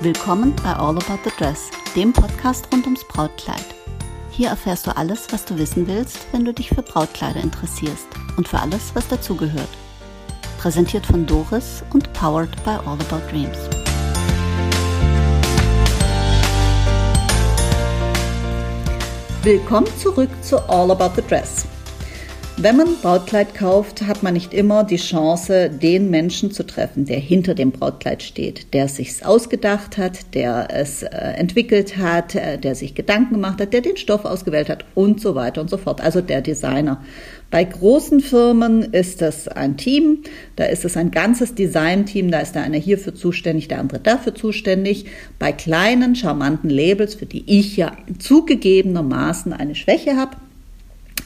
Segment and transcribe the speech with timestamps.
[0.00, 3.64] Willkommen bei All About the Dress, dem Podcast rund ums Brautkleid.
[4.30, 8.06] Hier erfährst du alles, was du wissen willst, wenn du dich für Brautkleider interessierst
[8.36, 9.68] und für alles, was dazugehört.
[10.58, 13.58] Präsentiert von Doris und powered by All About Dreams.
[19.42, 21.66] Willkommen zurück zu All About the Dress.
[22.60, 27.20] Wenn man Brautkleid kauft, hat man nicht immer die Chance, den Menschen zu treffen, der
[27.20, 32.58] hinter dem Brautkleid steht, der es sich ausgedacht hat, der es äh, entwickelt hat, äh,
[32.58, 35.76] der sich Gedanken gemacht hat, der den Stoff ausgewählt hat und so weiter und so
[35.76, 36.00] fort.
[36.00, 37.00] Also der Designer.
[37.52, 40.24] Bei großen Firmen ist das ein Team,
[40.56, 44.34] da ist es ein ganzes Designteam, da ist der eine hierfür zuständig, der andere dafür
[44.34, 45.06] zuständig.
[45.38, 50.32] Bei kleinen, charmanten Labels, für die ich ja zugegebenermaßen eine Schwäche habe,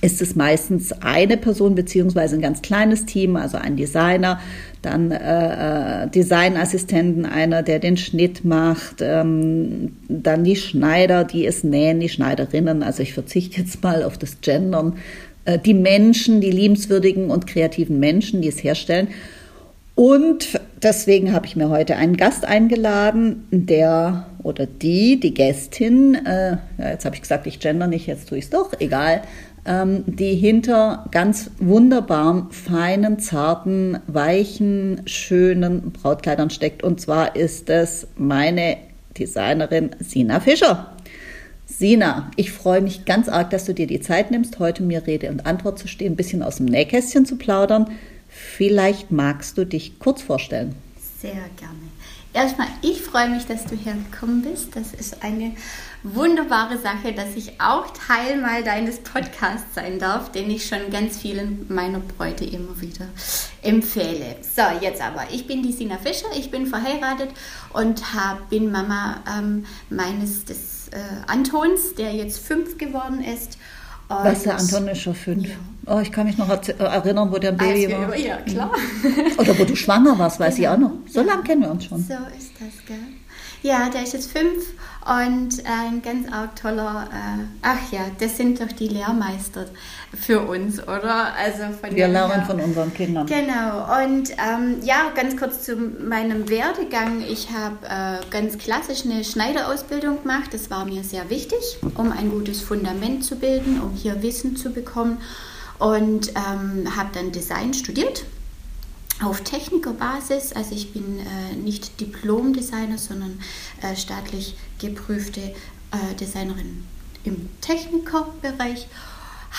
[0.01, 4.41] ist es meistens eine Person beziehungsweise ein ganz kleines Team, also ein Designer,
[4.83, 11.63] dann äh, äh, Designassistenten, einer, der den Schnitt macht, ähm, dann die Schneider, die es
[11.63, 12.83] nähen, die Schneiderinnen.
[12.83, 14.97] Also ich verzichte jetzt mal auf das Gendern.
[15.45, 19.09] Äh, die Menschen, die liebenswürdigen und kreativen Menschen, die es herstellen.
[19.95, 26.57] Und deswegen habe ich mir heute einen Gast eingeladen, der oder die, die Gästin, äh,
[26.79, 29.23] ja, jetzt habe ich gesagt, ich gender nicht, jetzt tue ich es doch, egal,
[29.65, 36.83] die hinter ganz wunderbaren, feinen, zarten, weichen, schönen Brautkleidern steckt.
[36.83, 38.77] Und zwar ist es meine
[39.17, 40.93] Designerin Sina Fischer.
[41.67, 45.31] Sina, ich freue mich ganz arg, dass du dir die Zeit nimmst, heute mir Rede
[45.31, 47.87] und Antwort zu stehen, ein bisschen aus dem Nähkästchen zu plaudern.
[48.29, 50.75] Vielleicht magst du dich kurz vorstellen.
[51.23, 51.93] Sehr gerne.
[52.33, 54.75] Erstmal, ich freue mich, dass du hergekommen bist.
[54.75, 55.55] Das ist eine
[56.03, 61.19] wunderbare Sache, dass ich auch Teil mal deines Podcasts sein darf, den ich schon ganz
[61.19, 63.07] vielen meiner Bräute immer wieder
[63.63, 64.35] empfehle.
[64.41, 65.27] So, jetzt aber.
[65.31, 67.31] Ich bin die Sina Fischer, ich bin verheiratet
[67.73, 70.99] und hab, bin Mama ähm, meines des äh,
[71.29, 73.59] Antons, der jetzt fünf geworden ist.
[74.19, 75.49] Und Was, der Anton ist schon fünf?
[75.49, 75.55] Ja.
[75.87, 78.17] Oh, ich kann mich noch erinnern, wo der Baby war.
[78.17, 78.71] Ja, klar.
[79.39, 80.69] Oder wo du schwanger warst, weiß genau.
[80.69, 80.93] ich auch noch.
[81.09, 81.99] So lange kennen wir uns schon.
[81.99, 82.97] So ist das, gell?
[83.63, 84.65] Ja, der ist jetzt fünf
[85.05, 89.67] und ein ganz arg toller, äh, ach ja, das sind doch die Lehrmeister
[90.15, 91.33] für uns, oder?
[91.35, 93.27] Also von Wir lernen von unseren Kindern.
[93.27, 97.23] Genau, und ähm, ja, ganz kurz zu meinem Werdegang.
[97.23, 102.31] Ich habe äh, ganz klassisch eine Schneiderausbildung gemacht, das war mir sehr wichtig, um ein
[102.31, 105.19] gutes Fundament zu bilden, um hier Wissen zu bekommen
[105.79, 108.25] und ähm, habe dann Design studiert
[109.25, 110.53] auf Technikerbasis.
[110.53, 113.41] Also ich bin äh, nicht Diplom-Designer, sondern
[113.81, 116.85] äh, staatlich geprüfte äh, Designerin
[117.25, 118.87] im Technikerbereich.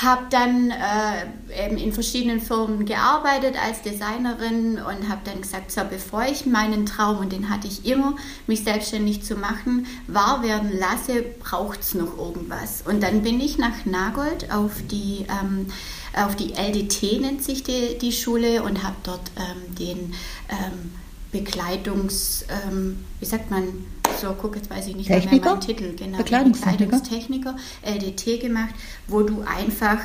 [0.01, 5.81] Habe dann äh, eben in verschiedenen Firmen gearbeitet als Designerin und habe dann gesagt, so
[5.87, 8.15] bevor ich meinen Traum, und den hatte ich immer,
[8.47, 12.81] mich selbstständig zu machen, wahr werden lasse, braucht es noch irgendwas.
[12.87, 15.67] Und dann bin ich nach Nagold auf die ähm,
[16.15, 20.13] auf die LDT nennt sich die, die Schule und habe dort ähm, den
[20.49, 20.93] ähm,
[21.33, 23.63] Bekleidungs, ähm, wie sagt man,
[24.21, 25.35] so, guck, jetzt weiß ich nicht Techniker?
[25.35, 26.85] mehr meinen Titel, genau, Bekleidungstechniker.
[26.85, 28.73] Bekleidungstechniker, LDT gemacht,
[29.07, 29.99] wo du einfach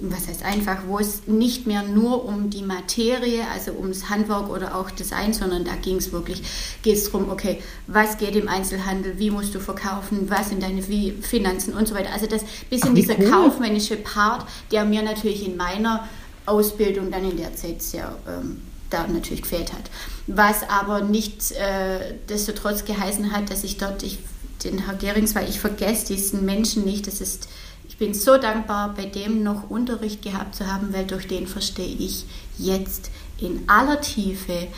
[0.00, 4.76] was heißt einfach, wo es nicht mehr nur um die Materie, also ums Handwerk oder
[4.76, 6.42] auch Design, sondern da ging es wirklich,
[6.82, 10.82] geht es darum, okay, was geht im Einzelhandel, wie musst du verkaufen, was sind deine
[10.82, 12.12] Finanzen und so weiter.
[12.12, 13.30] Also das bisschen Ach, dieser cool.
[13.30, 16.08] kaufmännische Part, der mir natürlich in meiner
[16.46, 19.90] Ausbildung dann in der Zeit sehr ähm, da natürlich gefehlt hat.
[20.26, 24.18] Was aber nicht äh, destotrotz geheißen hat, dass ich dort, ich,
[24.64, 27.48] den Herr Gerings, weil ich vergesse diesen Menschen nicht, das ist
[27.92, 31.94] ich bin so dankbar, bei dem noch Unterricht gehabt zu haben, weil durch den verstehe
[31.94, 32.24] ich
[32.58, 34.68] jetzt in aller Tiefe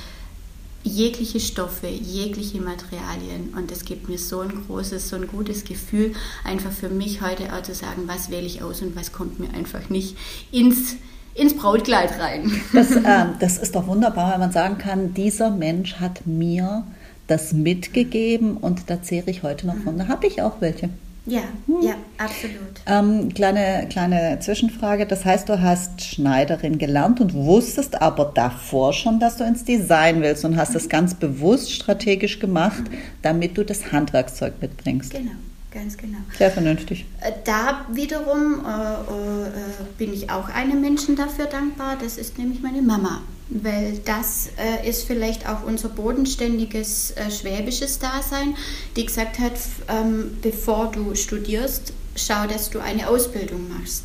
[0.83, 3.55] jegliche Stoffe, jegliche Materialien.
[3.57, 7.55] Und das gibt mir so ein großes, so ein gutes Gefühl, einfach für mich heute
[7.55, 10.17] auch zu sagen, was wähle ich aus und was kommt mir einfach nicht
[10.51, 10.97] ins,
[11.35, 12.51] ins Brautkleid rein.
[12.73, 16.85] Das, äh, das ist doch wunderbar, wenn man sagen kann, dieser Mensch hat mir
[17.27, 19.99] das mitgegeben und da zehre ich heute noch von.
[19.99, 20.91] Da habe ich auch welche.
[21.27, 21.77] Ja, hm.
[21.81, 22.59] ja, absolut.
[22.87, 25.07] Ähm, kleine, kleine Zwischenfrage.
[25.07, 30.21] Das heißt, du hast Schneiderin gelernt und wusstest aber davor schon, dass du ins Design
[30.21, 30.75] willst und hast mhm.
[30.75, 32.97] das ganz bewusst strategisch gemacht, mhm.
[33.23, 35.13] damit du das Handwerkszeug mitbringst.
[35.13, 35.33] Genau.
[35.75, 36.19] Ganz genau.
[36.39, 37.05] Sehr vernünftig.
[37.21, 39.51] Äh, da wiederum äh, äh,
[39.99, 41.99] bin ich auch einem Menschen dafür dankbar.
[42.01, 47.99] Das ist nämlich meine Mama weil das äh, ist vielleicht auch unser bodenständiges äh, schwäbisches
[47.99, 48.57] Dasein,
[48.97, 49.53] die gesagt hat,
[49.89, 54.05] ähm, bevor du studierst, schau, dass du eine Ausbildung machst.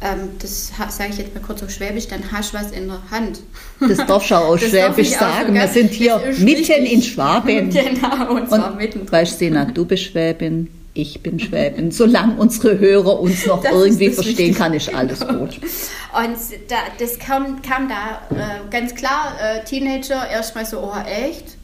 [0.00, 3.00] ähm, das sage ich jetzt mal kurz auf Schwäbisch, dann hast du was in der
[3.10, 3.40] Hand.
[3.80, 5.54] Das darf schon aus Schwäbisch sagen.
[5.54, 7.70] Wir sind hier mitten in Schwaben.
[7.70, 9.10] Genau, und zwar mitten.
[9.10, 11.90] Weißt du, Sina, du bist Schwäbin, ich bin Schwäbin.
[11.90, 15.58] Solange unsere Hörer uns noch das irgendwie verstehen, kann ist alles gut.
[16.14, 16.36] Und
[16.68, 21.56] da, das kam, kam da äh, ganz klar, äh, Teenager erstmal so, oh echt?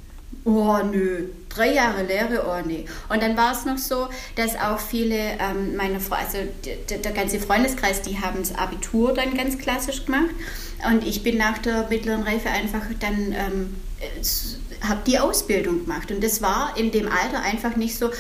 [0.45, 2.87] Oh nö, drei Jahre Lehre, oh nee.
[3.11, 6.39] Und dann war es noch so, dass auch viele ähm, meiner Freunde, also
[6.89, 10.31] der, der ganze Freundeskreis, die haben das Abitur dann ganz klassisch gemacht.
[10.91, 13.75] Und ich bin nach der mittleren Reife einfach dann ähm,
[14.81, 16.11] habe die Ausbildung gemacht.
[16.11, 18.11] Und das war in dem Alter einfach nicht so,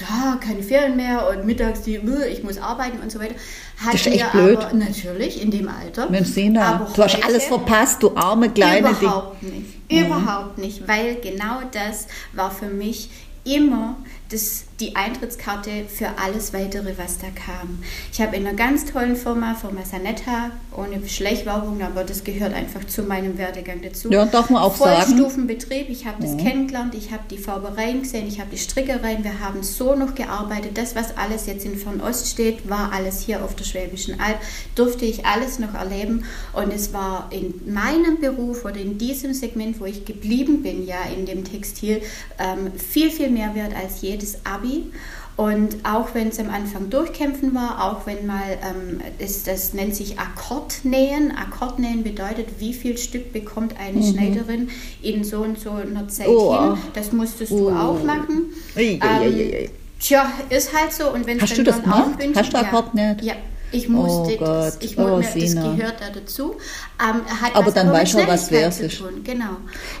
[0.00, 2.00] ja, keine Ferien mehr und mittags die,
[2.30, 3.34] ich muss arbeiten und so weiter.
[3.78, 4.58] Hat das ist echt blöd.
[4.58, 6.08] Aber, natürlich, in dem Alter.
[6.10, 9.66] Mensch, Sina, du hast alles verpasst, du arme kleine Überhaupt Ding.
[9.88, 10.06] nicht.
[10.06, 13.10] Überhaupt nicht, weil genau das war für mich
[13.44, 13.96] immer
[14.30, 17.78] das, die Eintrittskarte für alles weitere, was da kam.
[18.12, 22.84] Ich habe in einer ganz tollen Firma, Firma Sanetta, ohne Schleichwerbung, aber das gehört einfach
[22.86, 24.10] zu meinem Werdegang dazu.
[24.10, 25.02] Ja, darf man auch sagen.
[25.02, 26.38] Vollstufenbetrieb, ich habe das ja.
[26.38, 30.76] kennengelernt, ich habe die Färbereien gesehen, ich habe die Strickereien, wir haben so noch gearbeitet.
[30.76, 34.38] Das, was alles jetzt in Fernost steht, war alles hier auf der Schwäbischen Alb,
[34.74, 39.80] durfte ich alles noch erleben und es war in meinem Beruf oder in diesem Segment,
[39.80, 42.02] wo ich geblieben bin, ja, in dem Textil,
[42.38, 44.90] ähm, viel, viel mehr wert als jedes Abi.
[45.36, 49.94] Und auch wenn es am Anfang durchkämpfen war, auch wenn mal, ähm, ist, das nennt
[49.94, 51.30] sich Akkordnähen.
[51.36, 54.12] Akkordnähen bedeutet, wie viel Stück bekommt eine mhm.
[54.12, 54.70] Schneiderin
[55.02, 56.58] in so und so einer Zeit oh.
[56.58, 56.78] hin.
[56.94, 57.68] Das musstest oh.
[57.68, 58.46] du auch machen.
[58.76, 59.70] Ei, ei, ähm,
[60.00, 61.12] tja, ist halt so.
[61.12, 62.18] Und wenn du das gemacht?
[62.34, 63.22] Hast du Akkordnäht?
[63.22, 63.34] Ja.
[63.72, 66.54] Ich musste oh das, ich oh, das gehört da dazu.
[67.02, 67.20] Ähm,
[67.52, 69.02] aber dann weißt du, was wert ist.
[69.24, 69.56] Genau.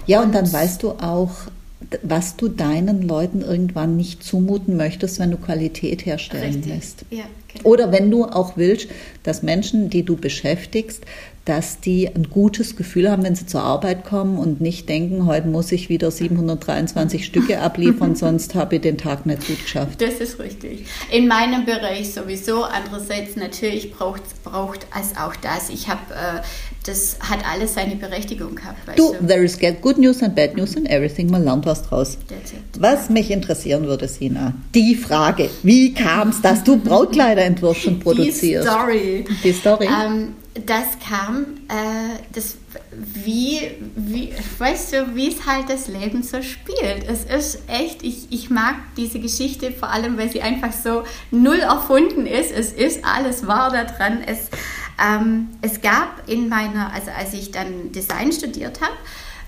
[0.06, 1.32] Ja, und, und dann weißt du auch,
[2.02, 6.66] was du deinen Leuten irgendwann nicht zumuten möchtest, wenn du Qualität herstellen Richtig.
[6.66, 7.04] lässt.
[7.10, 7.68] Ja, genau.
[7.68, 8.88] Oder wenn du auch willst,
[9.22, 11.04] dass Menschen, die du beschäftigst,
[11.46, 15.46] dass die ein gutes Gefühl haben, wenn sie zur Arbeit kommen und nicht denken, heute
[15.46, 20.02] muss ich wieder 723 Stücke abliefern, sonst habe ich den Tag nicht gut geschafft.
[20.02, 20.86] Das ist richtig.
[21.10, 22.64] In meinem Bereich sowieso.
[22.64, 25.70] Andererseits natürlich braucht braucht es auch das.
[25.70, 26.40] Ich habe, äh,
[26.84, 28.78] das hat alles seine Berechtigung gehabt.
[28.96, 31.30] Du, du, there is good news and bad news and everything.
[31.30, 32.18] Man lernt was draus.
[32.78, 38.00] Was mich interessieren würde, Sina, die Frage, wie kam es, dass du Brautkleider entwirfst und
[38.00, 38.66] produzierst?
[38.66, 39.24] Die Story.
[39.44, 39.86] Die Story.
[39.86, 40.28] Ähm,
[40.64, 42.56] das kam, äh, das,
[42.90, 47.04] wie, wie, weißt du, wie es halt das Leben so spielt.
[47.08, 51.58] Es ist echt, ich, ich mag diese Geschichte vor allem, weil sie einfach so null
[51.58, 52.52] erfunden ist.
[52.52, 54.22] Es ist alles wahr daran.
[54.22, 54.48] Es,
[55.02, 58.94] ähm, es gab in meiner, also als ich dann Design studiert habe,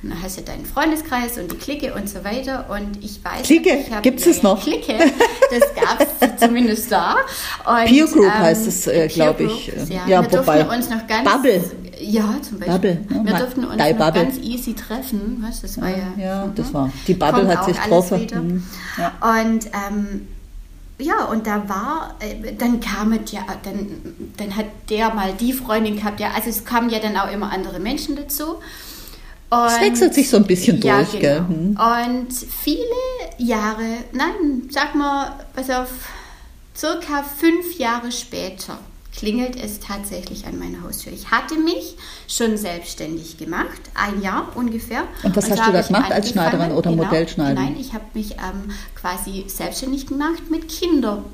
[0.03, 2.67] und dann hast du deinen Freundeskreis und die Clique und so weiter.
[2.71, 4.63] Und ich weiß, Clique, gibt es noch?
[4.63, 4.95] Clique,
[5.51, 7.17] das gab es zumindest da.
[7.65, 9.73] Und, Peer Group ähm, heißt es, äh, glaube ich.
[9.89, 11.29] Ja, ja, wir wobei, durften uns noch ganz...
[11.29, 11.65] Bubble.
[12.01, 12.75] Ja, zum Beispiel.
[12.75, 13.25] Bubble, ne?
[13.25, 14.23] Wir durften uns noch Bubble.
[14.23, 15.45] ganz easy treffen.
[15.45, 16.55] Weißt, das war ja, ja, ja mhm.
[16.55, 16.93] das war.
[17.09, 18.27] Die Bubble Kommt hat sich getroffen.
[18.33, 18.65] Mhm.
[18.99, 19.41] Ja.
[19.41, 20.29] Und ähm,
[21.01, 23.89] ja, und da war, äh, dann kam es ja, dann,
[24.37, 27.53] dann hat der mal die Freundin gehabt, ja, also es kamen ja dann auch immer
[27.53, 28.57] andere Menschen dazu.
[29.51, 31.23] Es wechselt sich so ein bisschen ja, durch, genau.
[31.23, 31.39] gell?
[31.39, 31.79] Hm.
[31.79, 32.85] Und viele
[33.39, 35.89] Jahre, nein, sag mal, was auf
[36.77, 38.79] circa fünf Jahre später
[39.17, 41.13] klingelt es tatsächlich an meiner Haustür.
[41.13, 41.97] Ich hatte mich
[42.29, 45.05] schon selbstständig gemacht, ein Jahr ungefähr.
[45.25, 47.73] Und was und hast du da gemacht als Schneiderin oder genau, Modellschneiderin?
[47.73, 51.25] Nein, ich habe mich ähm, quasi selbstständig gemacht mit Kindern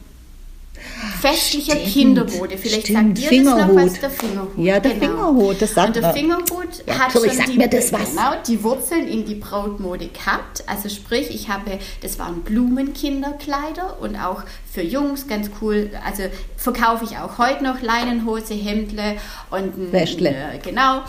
[1.20, 1.92] festlicher Stimmt.
[1.92, 2.58] Kindermode.
[2.58, 3.18] Vielleicht Stimmt.
[3.18, 4.58] sagt dir das noch was, der Fingerhut.
[4.58, 5.06] Ja, der genau.
[5.06, 8.10] Fingerhut, das sagt Und der Fingerhut ja, hat schon die, mir das was.
[8.10, 10.64] Genau, die Wurzeln in die Brautmode gehabt.
[10.66, 15.90] Also sprich, ich habe, das waren Blumenkinderkleider und auch für Jungs ganz cool.
[16.04, 16.24] Also
[16.56, 19.16] verkaufe ich auch heute noch Leinenhose, Hemdle
[19.50, 20.30] und ein, Wäschle.
[20.30, 21.02] Äh, genau.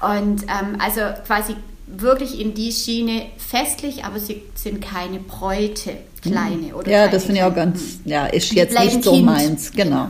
[0.00, 1.56] Und ähm, also quasi
[1.86, 7.40] wirklich in die Schiene festlich, aber sie sind keine Bräute, kleine oder Ja, das finde
[7.40, 9.26] ich auch ganz, ja, ist jetzt nicht so kind.
[9.26, 10.08] meins, genau.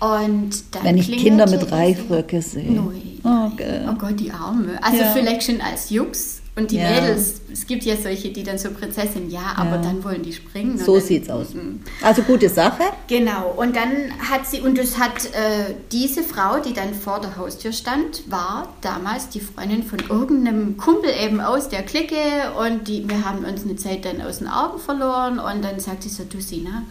[0.00, 0.50] Und
[0.82, 2.82] Wenn ich Kinder mit Reifröcke sehe.
[3.22, 4.78] Oh, oh, Gott, die Arme.
[4.82, 5.12] Also ja.
[5.12, 6.90] vielleicht schon als Jux und die ja.
[6.90, 9.78] Mädels, es gibt ja solche, die dann so Prinzessin, ja, aber ja.
[9.78, 10.76] dann wollen die springen.
[10.76, 11.54] So sieht's aus.
[11.54, 11.80] Mhm.
[12.02, 12.82] Also gute Sache.
[13.08, 13.54] Genau.
[13.56, 17.72] Und dann hat sie, und das hat äh, diese Frau, die dann vor der Haustür
[17.72, 23.24] stand, war damals die Freundin von irgendeinem Kumpel eben aus der Clique und die, wir
[23.24, 26.42] haben uns eine Zeit dann aus den Augen verloren und dann sagt sie so, du
[26.42, 26.82] Sina,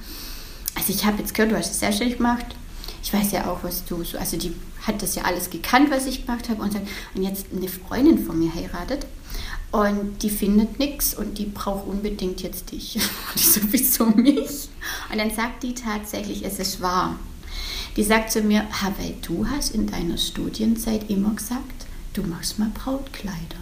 [0.74, 2.48] also ich habe jetzt gehört, du hast es selbstständig gemacht.
[3.04, 4.56] Ich weiß ja auch, was du so, also die
[4.88, 8.26] hat das ja alles gekannt, was ich gemacht habe und sagt, und jetzt eine Freundin
[8.26, 9.06] von mir heiratet
[9.72, 12.96] und die findet nichts und die braucht unbedingt jetzt dich.
[13.34, 14.68] Und ich so, wieso mich?
[15.10, 17.18] Und dann sagt die tatsächlich, es ist wahr.
[17.96, 22.72] Die sagt zu mir, weil du hast in deiner Studienzeit immer gesagt, du machst mal
[22.74, 23.61] Brautkleider.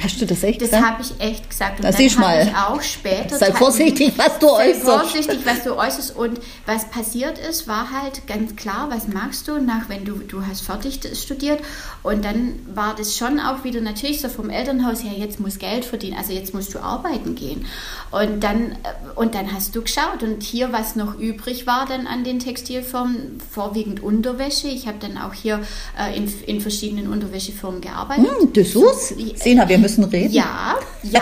[0.00, 0.84] Hast du das echt das gesagt?
[0.84, 1.78] Das habe ich echt gesagt.
[1.78, 3.36] Und das dann habe ich auch später...
[3.36, 4.84] Sei vorsichtig, was du äußerst.
[4.84, 6.16] Sei vorsichtig, was du äußerst.
[6.16, 10.46] Und was passiert ist, war halt ganz klar, was magst du, nach wenn du, du
[10.46, 11.60] hast fertig studiert.
[12.02, 15.84] Und dann war das schon auch wieder natürlich so vom Elternhaus her, jetzt muss Geld
[15.84, 17.66] verdienen, also jetzt musst du arbeiten gehen.
[18.12, 18.76] Und dann,
[19.16, 20.22] und dann hast du geschaut.
[20.22, 24.68] Und hier, was noch übrig war dann an den Textilfirmen, vorwiegend Unterwäsche.
[24.68, 25.60] Ich habe dann auch hier
[25.98, 28.26] äh, in, in verschiedenen Unterwäschefirmen gearbeitet.
[28.38, 29.14] Hm, Dessous?
[29.34, 30.32] Sina, wir müssen reden.
[30.32, 31.20] Ja, ja.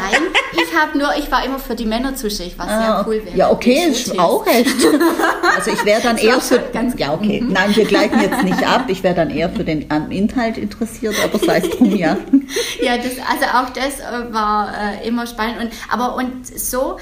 [0.52, 3.37] ich habe nur, ich war immer für die Männer zuständig, was ah, sehr cool wäre.
[3.37, 4.75] Ja, okay, ist auch recht.
[5.56, 6.62] Also ich wäre dann eher für,
[6.96, 7.52] ja okay, mhm.
[7.52, 8.85] nein, wir gleiten jetzt nicht ab.
[8.88, 12.16] Ich wäre dann eher für den Inhalt interessiert, aber sei es drum, ja.
[12.80, 16.99] Ja, das, also auch das äh, war äh, immer spannend und aber und so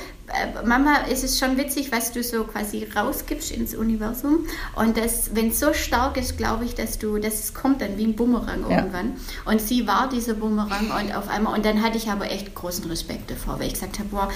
[0.65, 4.47] Mama, ist es schon witzig, was du so quasi rausgibst ins Universum.
[4.75, 7.99] Und das, wenn es so stark ist, glaube ich, dass du, dass es kommt dann
[7.99, 8.79] wie ein Bumerang ja.
[8.79, 9.17] irgendwann.
[9.45, 12.87] Und sie war dieser Bumerang und auf einmal, und dann hatte ich aber echt großen
[12.87, 14.31] Respekt davor, weil ich gesagt habe, boah,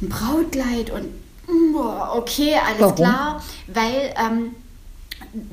[0.00, 1.06] ein Brautkleid und
[1.72, 2.94] boah, okay, alles Warum?
[2.94, 4.54] klar, weil ähm,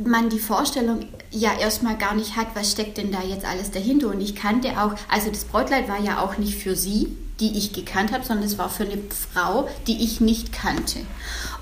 [0.05, 4.09] man die Vorstellung ja erstmal gar nicht hat, was steckt denn da jetzt alles dahinter.
[4.09, 7.73] Und ich kannte auch, also das Brautkleid war ja auch nicht für sie, die ich
[7.73, 8.97] gekannt habe, sondern es war für eine
[9.33, 10.99] Frau, die ich nicht kannte.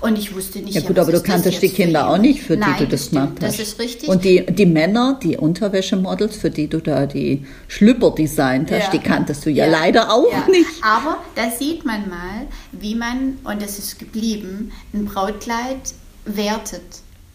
[0.00, 2.74] Und ich wusste nicht, ja gut, aber du kanntest die Kinder auch nicht, für Nein,
[2.78, 3.58] die du das gemacht hast.
[3.58, 4.08] Das ist richtig.
[4.08, 8.90] Und die, die Männer, die Unterwäschemodels, für die du da die Schlüpper designt hast, ja.
[8.90, 9.72] die kanntest du ja, ja.
[9.72, 10.46] leider auch ja.
[10.48, 10.70] nicht.
[10.82, 16.82] Aber da sieht man mal, wie man, und das ist geblieben, ein Brautkleid wertet.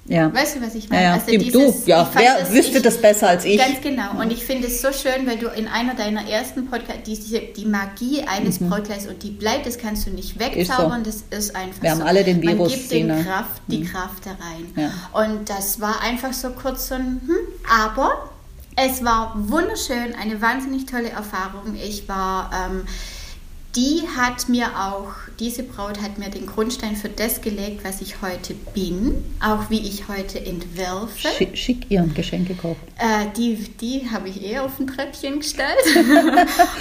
[0.07, 0.33] Ja.
[0.33, 1.03] Weißt du, was ich meine?
[1.03, 1.13] Ja.
[1.13, 2.09] Also dieses, du, ja.
[2.13, 3.57] Wer das, wüsste ich, das besser als ich?
[3.57, 4.19] Ganz genau.
[4.21, 7.65] Und ich finde es so schön, weil du in einer deiner ersten Podcasts, die, die
[7.65, 8.69] Magie eines mhm.
[8.69, 11.11] Brautkleids und die bleibt, das kannst du nicht wegzaubern, so.
[11.11, 11.99] das ist einfach Wir so.
[11.99, 12.57] haben alle den Virus.
[12.57, 13.85] Man gibt den Kraft, die mhm.
[13.85, 14.71] Kraft da rein.
[14.75, 15.21] Ja.
[15.21, 17.35] Und das war einfach so kurz so ein, hm,
[17.85, 18.29] aber
[18.75, 21.75] es war wunderschön, eine wahnsinnig tolle Erfahrung.
[21.75, 22.51] Ich war...
[22.53, 22.83] Ähm,
[23.77, 28.23] die hat mir auch, diese Braut hat mir den Grundstein für das gelegt, was ich
[28.23, 31.27] heute bin, auch wie ich heute entwerfe.
[31.37, 32.81] Schick, schick ihren Geschenk gekauft.
[32.97, 35.77] Äh, die die habe ich eher auf ein Treppchen gestellt.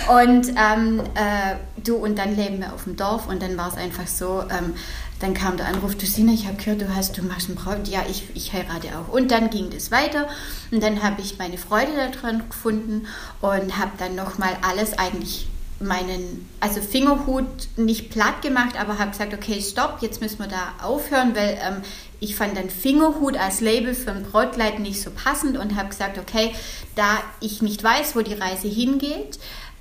[0.09, 3.77] und ähm, äh, du, und dann leben wir auf dem Dorf und dann war es
[3.77, 4.73] einfach so, ähm,
[5.21, 7.89] dann kam der Anruf, du Sina, ich habe gehört, du hast, du machst einen Braut.
[7.89, 9.13] Ja, ich, ich heirate auch.
[9.13, 10.29] Und dann ging das weiter
[10.71, 13.07] und dann habe ich meine Freude daran gefunden
[13.43, 15.49] und habe dann nochmal alles eigentlich
[15.81, 17.45] meinen, also Fingerhut
[17.77, 21.83] nicht platt gemacht, aber habe gesagt, okay, stopp, jetzt müssen wir da aufhören, weil ähm,
[22.19, 26.19] ich fand dann Fingerhut als Label für ein Brautkleid nicht so passend und habe gesagt,
[26.19, 26.55] okay,
[26.95, 29.39] da ich nicht weiß, wo die Reise hingeht,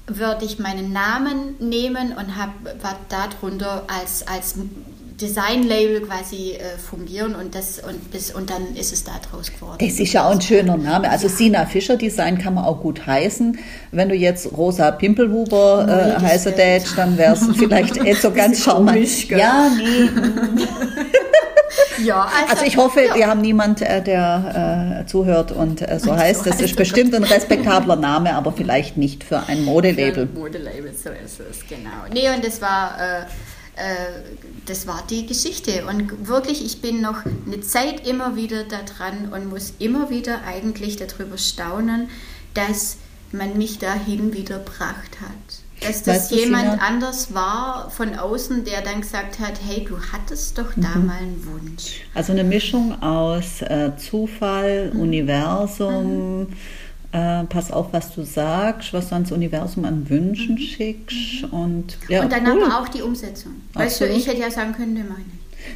[0.07, 2.53] würde ich meinen Namen nehmen und habe
[3.09, 4.55] darunter als, als
[5.21, 9.77] Design-Label quasi äh, fungieren und das und bis und dann ist es da draus geworden.
[9.79, 11.09] Das ist ja auch ein schöner Name.
[11.09, 13.57] Also Sina Fischer Design kann man auch gut heißen.
[13.91, 18.63] Wenn du jetzt Rosa Pimpelhuber äh, heißer Dätsch, dann wäre es vielleicht eh so ganz
[18.63, 19.29] charmant.
[19.29, 20.09] Ja, nee.
[22.03, 23.15] ja, also, also, ich hoffe, ja.
[23.15, 26.39] wir haben niemand, äh, der äh, zuhört und äh, so heißt.
[26.39, 30.13] So das heißt ist bestimmt ein respektabler Name, aber vielleicht nicht für ein Modelabel.
[30.13, 31.89] Für ein Modelabel, so ist es, genau.
[32.11, 33.25] Nee, und das war äh,
[34.65, 35.85] das war die Geschichte.
[35.85, 40.43] Und wirklich, ich bin noch eine Zeit immer wieder da dran und muss immer wieder
[40.43, 42.09] eigentlich darüber staunen,
[42.53, 42.97] dass
[43.31, 45.61] man mich dahin wieder gebracht hat.
[45.81, 46.83] Dass das weißt jemand Sina?
[46.83, 51.05] anders war von außen, der dann gesagt hat, hey, du hattest doch da mhm.
[51.05, 52.01] mal einen Wunsch.
[52.13, 54.99] Also eine Mischung aus äh, Zufall, mhm.
[55.01, 56.47] Universum, mhm
[57.15, 60.59] äh, pass auf, was du sagst, was du ans Universum an Wünschen mhm.
[60.59, 61.43] schickst.
[61.43, 61.49] Mhm.
[61.49, 62.63] Und, ja, und dann cool.
[62.63, 63.53] aber auch die Umsetzung.
[63.73, 64.15] Weißt Absolut.
[64.15, 65.23] du, ich hätte ja sagen können, ne, meine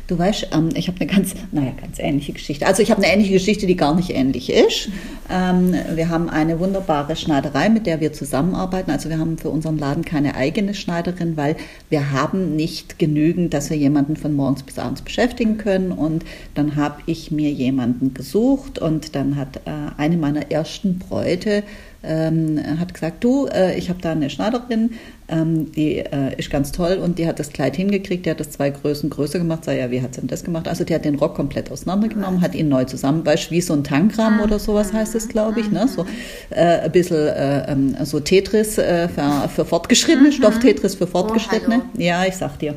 [0.08, 2.66] Du weißt, ähm, ich habe eine ganz, naja, ganz ähnliche Geschichte.
[2.68, 4.90] Also ich habe eine ähnliche Geschichte, die gar nicht ähnlich ist.
[5.30, 8.92] Ähm, wir haben eine wunderbare Schneiderei, mit der wir zusammenarbeiten.
[8.92, 11.56] Also wir haben für unseren Laden keine eigene Schneiderin, weil
[11.90, 15.92] wir haben nicht genügend, dass wir jemanden von morgens bis abends beschäftigen können.
[15.92, 21.64] Und dann habe ich mir jemanden gesucht und dann hat äh, eine meiner ersten Bräute
[22.04, 24.92] ähm, hat gesagt, du, äh, ich habe da eine Schneiderin,
[25.30, 28.52] ähm, die äh, ist ganz toll und die hat das Kleid hingekriegt, die hat das
[28.52, 29.66] zwei Größen größer gemacht.
[29.66, 30.68] Sag ja, wie hat sie denn das gemacht?
[30.68, 34.40] Also die hat den Rock komplett auseinandergenommen, hat ihn neu zusammenbeißt, wie so ein Tangram
[34.42, 35.72] oder sowas heißt es, glaube ich.
[35.72, 35.88] Ne?
[35.88, 36.06] So
[36.50, 40.34] äh, ein bisschen äh, ähm, so Tetris äh, für, für Fortgeschrittene, mhm.
[40.34, 41.82] Stoff-Tetris für Fortgeschrittene.
[41.84, 42.76] Oh, ja, ich sag dir.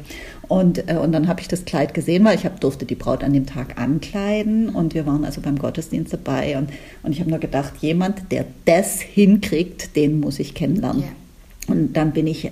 [0.49, 3.25] Und, äh, und dann habe ich das Kleid gesehen, weil ich hab, durfte die Braut
[3.25, 6.59] an dem Tag ankleiden und wir waren also beim Gottesdienst dabei.
[6.59, 6.69] Und,
[7.03, 11.05] und ich habe nur gedacht, jemand, der das hinkriegt, den muss ich kennenlernen.
[11.05, 11.13] Yeah.
[11.69, 12.51] Und dann bin ich äh,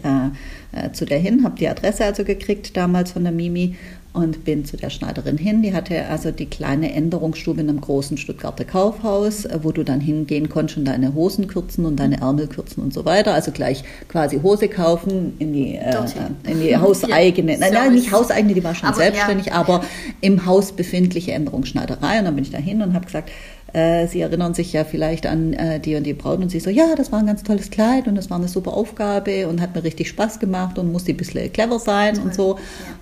[0.73, 3.76] äh, zu der hin, habe die Adresse also gekriegt damals von der Mimi
[4.12, 5.62] und bin zu der Schneiderin hin.
[5.62, 10.00] Die hatte also die kleine Änderungsstube in einem großen Stuttgarter Kaufhaus, äh, wo du dann
[10.00, 13.35] hingehen konntest und deine Hosen kürzen und deine Ärmel kürzen und so weiter.
[13.35, 15.97] Also gleich quasi Hose kaufen in die, äh,
[16.45, 19.55] in die hauseigene, ja, nein, nein, nicht hauseigene, die war schon aber, selbstständig, ja.
[19.55, 19.83] aber
[20.21, 22.19] im Haus befindliche Änderungsschneiderei.
[22.19, 23.31] Und dann bin ich da hin und habe gesagt,
[23.73, 26.71] äh, Sie erinnern sich ja vielleicht an äh, die und die Braut und sie so,
[26.71, 29.75] ja, das war ein ganz tolles Kleid und das war eine super Aufgabe und hat
[29.75, 32.25] mir richtig Spaß gemacht und musste ein bisschen clever sein Toll.
[32.25, 32.55] und so.
[32.57, 32.61] Ja.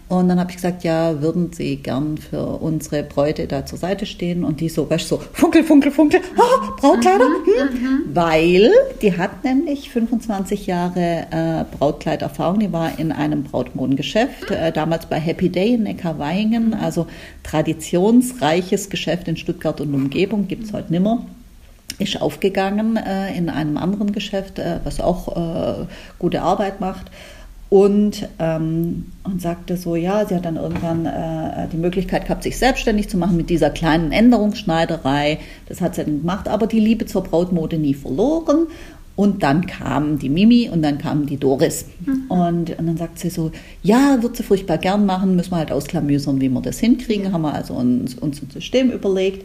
[0.09, 4.07] Und dann habe ich gesagt, ja, würden Sie gern für unsere Bräute da zur Seite
[4.07, 4.43] stehen?
[4.43, 7.27] Und die so, weißt du, so, funkel, funkel, funkel, ah, Brautkleider?
[7.29, 7.83] Mhm, hm?
[7.83, 8.01] mhm.
[8.15, 8.71] Weil
[9.03, 12.59] die hat nämlich 25 Jahre äh, Brautkleiderfahrung.
[12.59, 17.07] Die war in einem Brautmodengeschäft, äh, damals bei Happy Day in Neckarweingen, also
[17.43, 21.25] traditionsreiches Geschäft in Stuttgart und Umgebung, gibt es heute nimmer
[21.99, 25.87] ist aufgegangen äh, in einem anderen Geschäft, äh, was auch äh,
[26.19, 27.11] gute Arbeit macht
[27.71, 32.57] und, ähm, und sagte so, ja, sie hat dann irgendwann äh, die Möglichkeit gehabt, sich
[32.57, 35.39] selbstständig zu machen mit dieser kleinen Änderungsschneiderei.
[35.67, 38.69] Das hat sie dann gemacht, aber die Liebe zur Brautmode nie verloren.
[39.17, 41.87] Und dann kam die Mimi und dann kam die Doris.
[42.07, 42.27] Mhm.
[42.29, 43.51] Und, und dann sagt sie so,
[43.83, 47.33] ja, wird sie furchtbar gern machen, müssen wir halt ausklamüsern, wie wir das hinkriegen.
[47.33, 49.45] Haben wir also uns, uns ein System überlegt.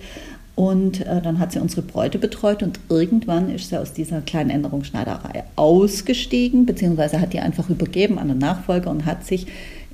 [0.55, 4.51] Und äh, dann hat sie unsere Bräute betreut und irgendwann ist sie aus dieser kleinen
[4.51, 9.47] Änderungsschneiderei ausgestiegen, beziehungsweise hat die einfach übergeben an den Nachfolger und hat sich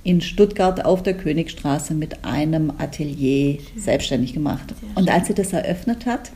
[0.04, 4.74] in Stuttgart auf der Königstraße mit einem Atelier selbstständig gemacht.
[4.96, 6.32] Und als sie das eröffnet hat,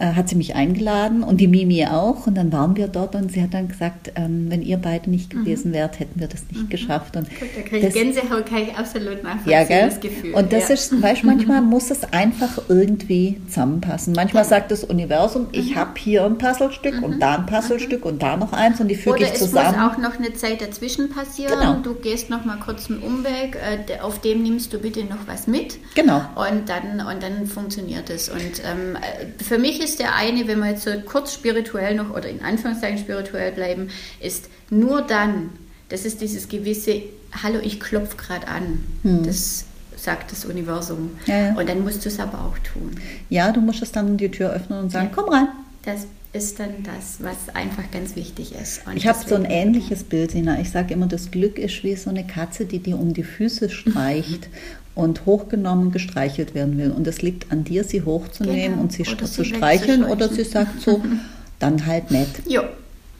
[0.00, 2.26] äh, hat sie mich eingeladen und die Mimi auch.
[2.26, 5.34] Und dann waren wir dort und sie hat dann gesagt, ähm, wenn ihr beide nicht
[5.34, 5.40] mhm.
[5.40, 6.68] gewesen wärt, hätten wir das nicht mhm.
[6.70, 7.16] geschafft.
[7.16, 9.88] Und Gut, da kriege ich Gänsehaut, kann ich absolut nachvollziehen, ja, gell?
[9.90, 10.32] das Gefühl.
[10.32, 10.74] Und das ja.
[10.74, 14.14] ist, weißt, manchmal muss es einfach irgendwie zusammenpassen.
[14.14, 15.76] Manchmal sagt das Universum, ich mhm.
[15.76, 17.20] habe hier ein Puzzlestück und mhm.
[17.20, 19.52] da ein Puzzlestück und da noch eins und die füge ich zusammen.
[19.52, 21.58] Oder es muss auch noch eine Zeit dazwischen passieren.
[21.58, 21.74] Genau.
[21.82, 25.46] Du gehst noch mal kurz einen Umweg, äh, auf dem nimmst du bitte noch was
[25.46, 25.76] mit.
[25.94, 26.22] Genau.
[26.36, 28.30] Und dann, und dann funktioniert es.
[28.30, 31.94] Und ähm, äh, für mich ist ist der eine, wenn wir jetzt so kurz spirituell
[31.94, 33.88] noch oder in Anführungszeichen spirituell bleiben,
[34.20, 35.50] ist nur dann,
[35.88, 37.02] das ist dieses gewisse,
[37.42, 38.84] hallo, ich klopfe gerade an.
[39.02, 39.24] Hm.
[39.24, 39.64] Das
[39.96, 41.10] sagt das Universum.
[41.26, 41.54] Ja, ja.
[41.54, 42.92] Und dann musst du es aber auch tun.
[43.28, 45.12] Ja, du musst es dann die Tür öffnen und sagen, ja.
[45.14, 45.48] komm rein.
[45.84, 48.86] Das ist dann das, was einfach ganz wichtig ist.
[48.86, 50.60] Und ich habe so ein ähnliches Bild, Sina.
[50.60, 53.68] Ich sage immer, das Glück ist wie so eine Katze, die dir um die Füße
[53.68, 54.48] streicht
[54.94, 56.90] und hochgenommen, gestreichelt werden will.
[56.90, 58.82] Und es liegt an dir, sie hochzunehmen genau.
[58.82, 61.02] und sie oder zu streicheln oder sie sagt so,
[61.58, 62.28] dann halt nett.
[62.46, 62.62] Jo.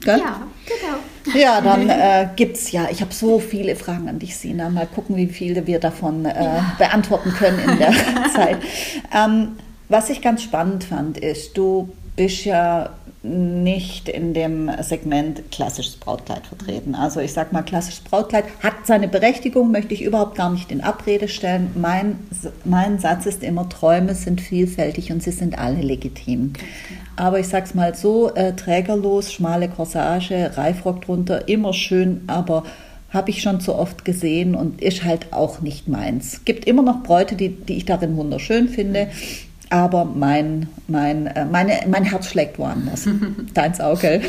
[0.03, 0.17] Gell?
[0.17, 1.37] Ja, genau.
[1.37, 4.69] Ja, dann äh, gibt es ja, ich habe so viele Fragen an dich, Sina.
[4.69, 6.75] Mal gucken, wie viele wir davon äh, ja.
[6.77, 7.93] beantworten können in der
[8.35, 8.57] Zeit.
[9.15, 9.53] Ähm,
[9.89, 12.91] was ich ganz spannend fand, ist, du bist ja
[13.23, 16.95] nicht in dem Segment klassisches Brautkleid vertreten.
[16.95, 20.81] Also ich sage mal, klassisches Brautkleid hat seine Berechtigung, möchte ich überhaupt gar nicht in
[20.81, 21.71] Abrede stellen.
[21.75, 22.19] Mein,
[22.65, 26.53] mein Satz ist immer, Träume sind vielfältig und sie sind alle legitim.
[27.15, 32.63] Aber ich sage es mal so, äh, trägerlos, schmale Corsage, Reifrock drunter, immer schön, aber
[33.11, 36.43] habe ich schon zu oft gesehen und ist halt auch nicht meins.
[36.45, 39.09] Gibt immer noch Bräute, die, die ich darin wunderschön finde
[39.71, 43.07] aber mein, mein, äh, meine, mein Herz schlägt woanders.
[43.53, 44.21] Deins auch, gell?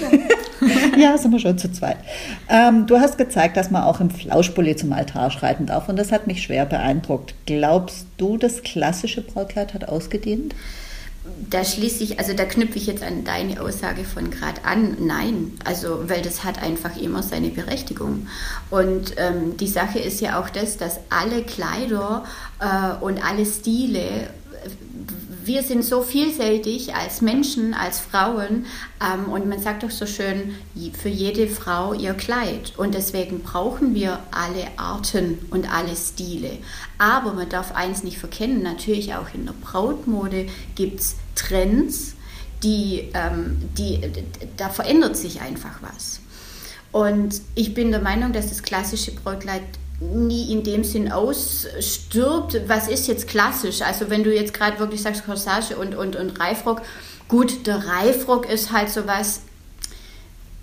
[0.97, 1.97] ja, sind wir schon zu zweit.
[2.49, 6.13] Ähm, du hast gezeigt, dass man auch im Flauschpulli zum Altar schreiten darf und das
[6.13, 7.35] hat mich schwer beeindruckt.
[7.47, 10.55] Glaubst du, das klassische Brautkleid hat ausgedient?
[11.51, 14.97] Da schließe ich, also da knüpfe ich jetzt an deine Aussage von gerade an.
[15.01, 18.29] Nein, also weil das hat einfach immer seine Berechtigung.
[18.71, 22.25] Und ähm, die Sache ist ja auch das, dass alle Kleider
[22.61, 24.31] äh, und alle Stile
[25.45, 28.67] wir sind so vielfältig als Menschen, als Frauen
[29.03, 30.55] ähm, und man sagt doch so schön,
[31.01, 36.59] für jede Frau ihr Kleid und deswegen brauchen wir alle Arten und alle Stile.
[36.99, 42.15] Aber man darf eins nicht verkennen, natürlich auch in der Brautmode gibt es Trends,
[42.63, 44.01] die, ähm, die,
[44.57, 46.21] da verändert sich einfach was.
[46.93, 49.63] Und ich bin der Meinung, dass das klassische Brautkleid
[50.11, 52.61] nie in dem Sinn ausstirbt.
[52.67, 53.83] Was ist jetzt klassisch?
[53.83, 56.83] Also wenn du jetzt gerade wirklich sagst Corsage und, und, und Reifrock,
[57.29, 59.41] gut, der Reifrock ist halt sowas,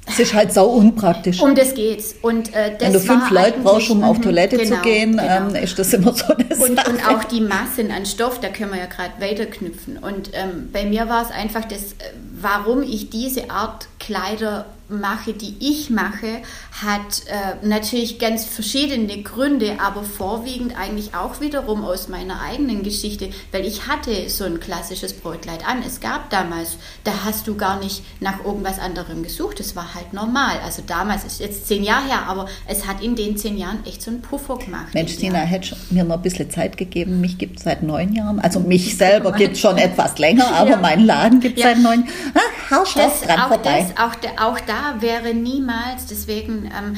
[0.09, 1.39] es ist halt sau unpraktisch.
[1.39, 2.15] Um das geht's.
[2.21, 5.49] Und, äh, das Wenn du fünf Leute brauchst, um auf Toilette genau, zu gehen, genau.
[5.49, 6.89] ähm, ist das immer so eine und, Sache.
[6.89, 9.97] und auch die Massen an Stoff, da können wir ja gerade weiterknüpfen.
[9.97, 15.33] Und ähm, bei mir war es einfach das, äh, warum ich diese Art Kleider mache,
[15.33, 16.41] die ich mache,
[16.83, 23.29] hat äh, natürlich ganz verschiedene Gründe, aber vorwiegend eigentlich auch wiederum aus meiner eigenen Geschichte,
[23.51, 25.83] weil ich hatte so ein klassisches Brautkleid an.
[25.85, 30.13] Es gab damals, da hast du gar nicht nach irgendwas anderem gesucht, es war halt
[30.13, 30.59] normal.
[30.65, 34.01] Also damals ist jetzt zehn Jahre her, aber es hat in den zehn Jahren echt
[34.01, 34.93] so einen Puffer gemacht.
[34.93, 37.21] Mensch, Tina, hätte mir noch ein bisschen Zeit gegeben.
[37.21, 38.39] Mich gibt es seit neun Jahren.
[38.39, 40.77] Also mich selber gibt es schon etwas länger, aber ja.
[40.77, 41.71] meinen Laden gibt es ja.
[41.71, 42.09] seit neun Jahren.
[42.33, 43.85] Ah, haarscharf dran auch vorbei.
[43.95, 46.97] Das, auch, auch da wäre niemals, deswegen ähm,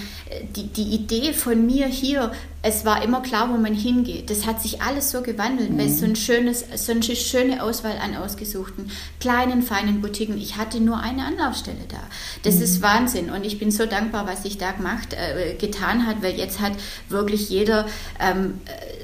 [0.56, 2.32] die, die Idee von mir hier,
[2.64, 4.30] es war immer klar, wo man hingeht.
[4.30, 5.80] Das hat sich alles so gewandelt, mhm.
[5.80, 10.38] weil so, ein schönes, so eine schöne Auswahl an ausgesuchten kleinen, feinen Boutiquen.
[10.38, 12.02] Ich hatte nur eine Anlaufstelle da.
[12.44, 12.62] Das mhm.
[12.62, 16.38] ist Wahnsinn und ich bin so dankbar, was sich da gemacht, äh, getan hat, weil
[16.38, 16.74] jetzt hat
[17.10, 17.88] wirklich jeder
[18.20, 18.60] ähm,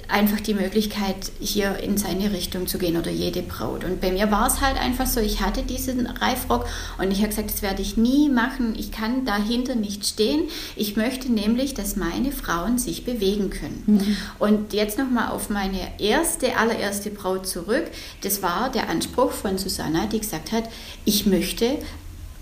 [0.08, 3.84] einfach die Möglichkeit, hier in seine Richtung zu gehen oder jede Braut.
[3.84, 6.65] Und bei mir war es halt einfach so, ich hatte diesen Reifrock
[6.98, 8.76] und ich habe gesagt, das werde ich nie machen.
[8.78, 10.43] Ich kann dahinter nicht stehen.
[10.76, 13.83] Ich möchte nämlich, dass meine Frauen sich bewegen können.
[13.86, 14.17] Mhm.
[14.39, 17.86] Und jetzt nochmal auf meine erste, allererste Braut zurück.
[18.21, 20.63] Das war der Anspruch von Susanna, die gesagt hat,
[21.05, 21.77] ich möchte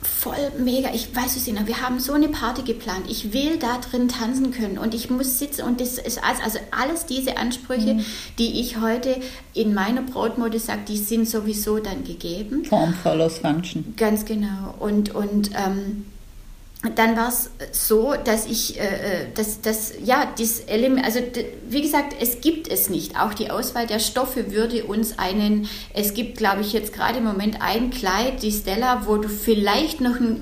[0.06, 0.94] voll mega.
[0.94, 3.06] Ich weiß es nicht, wir haben so eine Party geplant.
[3.10, 7.06] Ich will da drin tanzen können und ich muss sitzen und das ist also alles
[7.06, 8.06] diese Ansprüche, mhm.
[8.38, 9.18] die ich heute
[9.54, 12.66] in meiner Brautmode sage, die sind sowieso dann gegeben.
[12.66, 13.96] Form follows Function.
[13.98, 14.76] Ganz genau.
[14.80, 16.06] Und, und ähm,
[16.96, 21.20] dann war es so, dass ich, äh, äh dass, dass ja, das Element, also
[21.70, 23.20] wie gesagt, es gibt es nicht.
[23.20, 27.24] Auch die Auswahl der Stoffe würde uns einen, es gibt, glaube ich, jetzt gerade im
[27.24, 30.42] Moment ein Kleid, die Stella, wo du vielleicht noch ein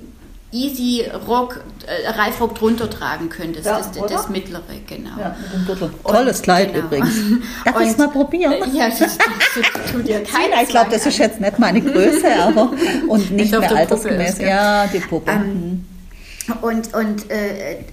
[0.53, 3.65] Easy Rock, äh, Reifrock drunter tragen könntest.
[3.65, 5.10] Ja, das, das, mittlere, genau.
[5.19, 5.36] Ja,
[6.03, 6.86] Tolles und, Kleid genau.
[6.86, 7.15] übrigens.
[7.65, 8.53] Darf ich es mal probieren?
[8.73, 10.62] Ja, das, das, das tut dir keiner.
[10.62, 12.71] Ich glaube, das ist jetzt nicht meine Größe, aber
[13.08, 14.38] und nicht mehr altersgemäß.
[14.39, 15.32] ja, die Puppe.
[15.32, 15.86] Ähm, mhm.
[16.62, 17.84] Und, und äh,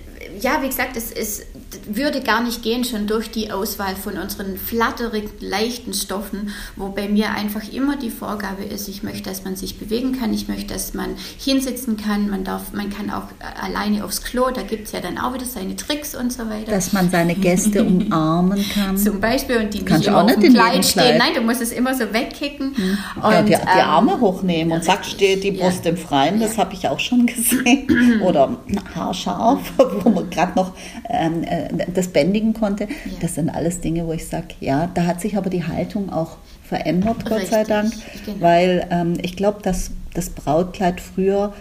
[0.43, 1.43] ja, wie gesagt, es, es
[1.87, 7.09] würde gar nicht gehen, schon durch die Auswahl von unseren flatterig leichten Stoffen, wo bei
[7.09, 10.73] mir einfach immer die Vorgabe ist, ich möchte, dass man sich bewegen kann, ich möchte,
[10.73, 13.25] dass man hinsitzen kann, man darf, man kann auch
[13.63, 16.71] alleine aufs Klo, da gibt es ja dann auch wieder seine Tricks und so weiter.
[16.71, 18.97] Dass man seine Gäste umarmen kann.
[18.97, 21.19] Zum Beispiel und die nicht immer auch nicht auf dem Kleid stehen.
[21.19, 22.77] Nein, du musst es immer so wegkicken.
[22.77, 22.99] Hm.
[23.23, 25.91] Und, ja, die, die ähm, Arme hochnehmen und zack steht die Brust ja.
[25.91, 28.21] im Freien, das habe ich auch schon gesehen.
[28.23, 28.57] Oder
[28.95, 29.61] haarscharf,
[30.03, 30.73] wo man gerade noch
[31.09, 32.85] ähm, äh, das bändigen konnte.
[32.85, 32.91] Ja.
[33.21, 36.37] Das sind alles Dinge, wo ich sage, ja, da hat sich aber die Haltung auch
[36.65, 37.93] verändert, Gott Richtig, sei Dank.
[38.25, 38.41] Genau.
[38.41, 41.53] Weil ähm, ich glaube, dass das Brautkleid früher,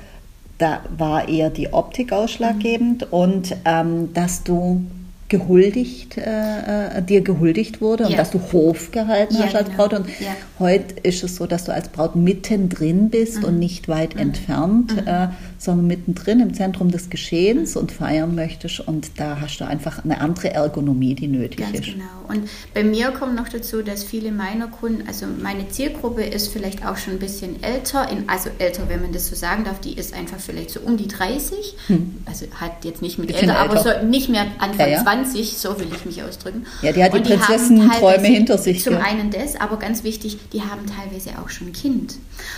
[0.57, 3.07] da war eher die Optik ausschlaggebend mhm.
[3.11, 4.85] und ähm, dass du
[5.29, 8.09] gehuldigt, äh, äh, dir gehuldigt wurde ja.
[8.09, 9.77] und dass du Hof gehalten ja, hast als genau.
[9.77, 9.93] Braut.
[9.93, 10.35] Und ja.
[10.57, 13.43] heute ist es so, dass du als Braut mittendrin bist mhm.
[13.45, 14.21] und nicht weit mhm.
[14.21, 15.07] entfernt, mhm.
[15.07, 15.27] Äh,
[15.59, 18.79] sondern mittendrin im Zentrum des Geschehens und feiern möchtest.
[18.79, 21.85] Und da hast du einfach eine andere Ergonomie, die nötig Ganz ist.
[21.93, 22.05] Genau.
[22.27, 26.85] Und bei mir kommt noch dazu, dass viele meiner Kunden, also meine Zielgruppe ist vielleicht
[26.85, 29.93] auch schon ein bisschen älter, in, also älter, wenn man das so sagen darf, die
[29.93, 32.15] ist einfach vielleicht so um die 30, hm.
[32.25, 35.01] also hat jetzt nicht mit älter, aber so nicht mehr Anfang ja, ja.
[35.23, 36.65] 20, so will ich mich ausdrücken.
[36.81, 38.83] Ja, die hat die Prinzessenträume hinter sich.
[38.83, 38.99] Zum ja.
[38.99, 42.15] einen das, aber ganz wichtig, die haben teilweise auch schon ein Kind.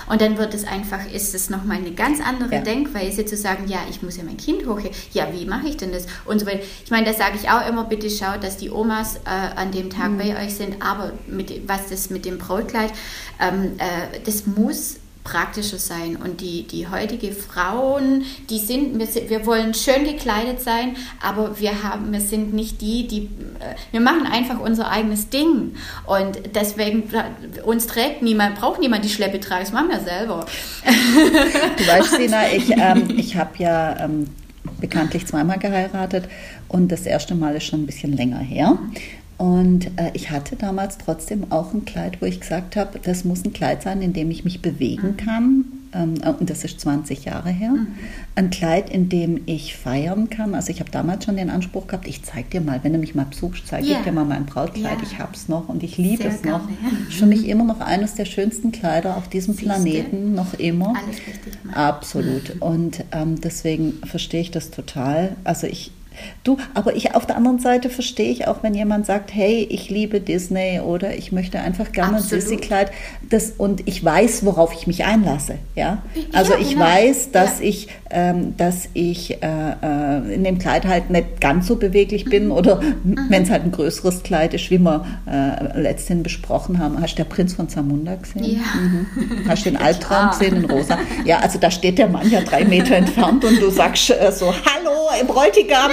[0.09, 3.67] Und dann wird es einfach, ist es nochmal eine ganz andere Denkweise Denkweise zu sagen,
[3.67, 4.91] ja, ich muss ja mein Kind hochheben.
[5.13, 6.05] Ja, wie mache ich denn das?
[6.25, 6.63] Und so weiter.
[6.83, 9.89] Ich meine, da sage ich auch immer, bitte schaut, dass die Omas äh, an dem
[9.89, 10.17] Tag mhm.
[10.17, 10.81] bei euch sind.
[10.81, 12.91] Aber mit, was das mit dem Brautkleid,
[13.39, 16.15] ähm, äh, das muss praktischer sein.
[16.15, 21.83] Und die, die heutige Frauen, die sind, wir, wir wollen schön gekleidet sein, aber wir
[21.83, 23.23] haben, wir sind nicht die, die,
[23.59, 25.75] äh, wir machen einfach unser eigenes Ding.
[26.05, 27.03] Und deswegen,
[27.63, 30.45] uns trägt niemand, braucht niemand die Schleppe tragen, das machen wir selber.
[31.77, 34.27] Du weißt, Sina, ich, ähm, ich habe ja ähm,
[34.79, 36.25] bekanntlich zweimal geheiratet
[36.67, 38.77] und das erste Mal ist schon ein bisschen länger her.
[39.41, 43.43] Und äh, ich hatte damals trotzdem auch ein Kleid, wo ich gesagt habe, das muss
[43.43, 45.17] ein Kleid sein, in dem ich mich bewegen mhm.
[45.17, 45.65] kann.
[45.95, 47.71] Ähm, äh, und das ist 20 Jahre her.
[47.71, 47.87] Mhm.
[48.35, 50.53] Ein Kleid, in dem ich feiern kann.
[50.53, 53.15] Also ich habe damals schon den Anspruch gehabt, ich zeige dir mal, wenn du mich
[53.15, 53.97] mal besuchst, zeige yeah.
[53.97, 54.99] ich dir mal mein Brautkleid.
[54.99, 55.09] Yeah.
[55.11, 56.61] Ich habe es noch und ich liebe es noch.
[57.09, 59.73] Ist für mich immer noch eines der schönsten Kleider auf diesem Siehste?
[59.73, 60.89] Planeten, noch immer.
[60.89, 61.53] Alles richtig.
[61.73, 62.61] Absolut.
[62.61, 65.35] Und ähm, deswegen verstehe ich das total.
[65.43, 65.89] Also ich
[66.43, 69.89] Du, aber ich auf der anderen Seite verstehe ich auch, wenn jemand sagt, hey, ich
[69.89, 72.91] liebe Disney oder ich möchte einfach gerne ein Disney-Kleid.
[73.29, 75.55] Das, und ich weiß, worauf ich mich einlasse.
[75.75, 76.01] Ja?
[76.33, 76.85] Also ja, ich genau.
[76.85, 77.65] weiß, dass ja.
[77.65, 79.47] ich, ähm, dass ich äh,
[79.81, 82.51] äh, in dem Kleid halt nicht ganz so beweglich bin mhm.
[82.51, 83.27] oder mhm.
[83.29, 86.99] wenn es halt ein größeres Kleid ist, wie wir äh, letztens besprochen haben.
[86.99, 88.43] Hast du der Prinz von Zamunda gesehen?
[88.43, 88.61] Ja.
[88.79, 89.47] Mhm.
[89.47, 90.97] Hast du den Albtraum gesehen in Rosa?
[91.23, 94.47] Ja, also da steht der Mann ja drei Meter entfernt und du sagst äh, so,
[94.47, 95.91] hallo, Bräutigam.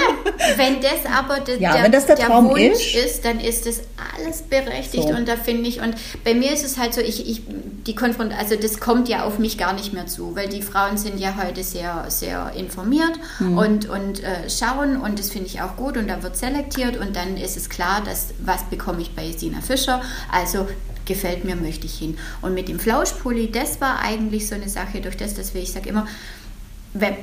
[0.57, 3.05] Wenn das aber de, ja, der, das der, der Wunsch ist.
[3.05, 3.25] ist.
[3.25, 3.81] dann ist das
[4.15, 5.15] alles berechtigt so.
[5.15, 7.41] und da finde ich und bei mir ist es halt so, ich, ich
[7.85, 10.97] die Konfront also das kommt ja auf mich gar nicht mehr zu, weil die Frauen
[10.97, 13.57] sind ja heute sehr sehr informiert mhm.
[13.57, 17.15] und und äh, schauen und das finde ich auch gut und dann wird selektiert und
[17.15, 20.01] dann ist es klar, dass was bekomme ich bei Sina Fischer,
[20.31, 20.67] also
[21.09, 22.17] gefällt mir, möchte ich hin.
[22.41, 25.71] Und mit dem Flauschpulli, das war eigentlich so eine Sache, durch das, dass wir, ich
[25.73, 26.07] sage immer,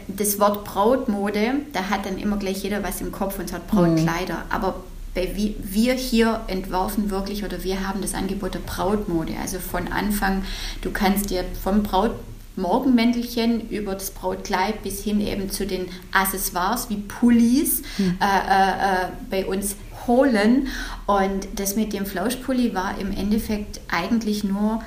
[0.09, 4.35] das Wort Brautmode, da hat dann immer gleich jeder was im Kopf und sagt Brautkleider.
[4.35, 4.50] Mhm.
[4.50, 9.33] Aber wir hier entwerfen wirklich oder wir haben das Angebot der Brautmode.
[9.40, 10.44] Also von Anfang,
[10.83, 12.12] du kannst dir vom Braut
[12.57, 18.18] Morgenmäntelchen über das Brautkleid bis hin eben zu den Accessoires wie Pullis mhm.
[18.20, 19.76] äh, äh, bei uns
[20.07, 20.68] holen.
[21.07, 24.83] Und das mit dem Flauschpulli war im Endeffekt eigentlich nur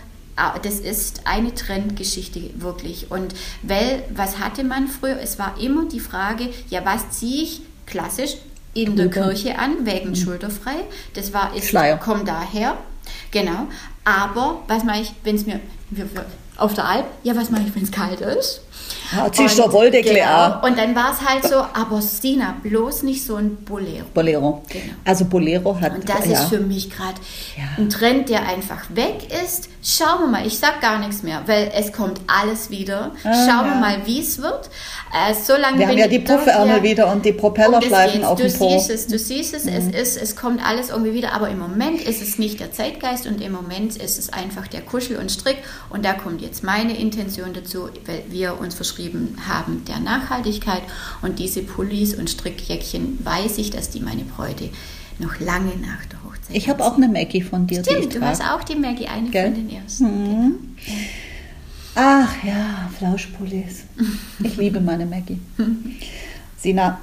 [0.62, 3.12] das ist eine Trendgeschichte wirklich.
[3.12, 5.20] Und weil, was hatte man früher?
[5.22, 8.38] Es war immer die Frage, ja, was ziehe ich klassisch
[8.74, 10.16] in der Kirche an, wegen mhm.
[10.16, 10.76] schulterfrei?
[11.14, 11.98] Das war, ist, Schleier.
[11.98, 12.78] kommt daher.
[13.32, 13.68] Genau.
[14.04, 15.60] Aber was mache ich, wenn es mir
[16.58, 18.62] auf der Alp, ja, was mache ich, wenn es kalt ist?
[19.12, 20.62] Ja, ziehst du Wolldeckel genau.
[20.62, 24.06] Und dann war es halt so, aber Stina, bloß nicht so ein Bolero.
[24.14, 24.64] Bolero.
[24.70, 24.94] Genau.
[25.04, 25.96] Also Bolero hat.
[25.96, 26.34] Und das ja.
[26.34, 27.16] ist für mich gerade
[27.58, 27.64] ja.
[27.78, 29.70] ein Trend, der einfach weg ist.
[29.82, 33.12] Schauen wir mal, ich sag gar nichts mehr, weil es kommt alles wieder.
[33.24, 34.70] Ah, Schauen wir mal, wie es wird.
[35.12, 38.66] Äh, so lange wir haben ja die Puffärmel wieder und die Propellerschleifen auf dem Po.
[38.66, 39.74] Du siehst es, du siehst es, mhm.
[39.74, 43.26] es, ist, es kommt alles irgendwie wieder, aber im Moment ist es nicht der Zeitgeist
[43.26, 45.58] und im Moment ist es einfach der Kuschel und Strick
[45.90, 50.84] und da kommt jetzt meine Intention dazu, weil wir uns verschrieben haben der Nachhaltigkeit
[51.22, 54.70] und diese Pullis und Strickjäckchen weiß ich, dass die meine Bräute
[55.20, 57.84] noch lange nach der Hochzeit Ich habe auch eine Maggie von dir.
[57.84, 59.46] Stimmt, du hast auch die Maggie, eine Gell?
[59.46, 60.06] von den ersten.
[60.06, 60.76] Mhm.
[60.86, 60.98] Genau.
[61.96, 63.84] Ach ja, Flauschpullis.
[64.42, 65.40] Ich liebe meine Maggie.
[66.58, 67.00] Sina,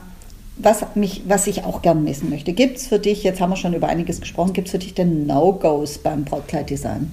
[0.56, 3.56] was, mich, was ich auch gern wissen möchte, gibt es für dich, jetzt haben wir
[3.56, 7.10] schon über einiges gesprochen, gibt es für dich denn No-Gos beim Brautkleiddesign?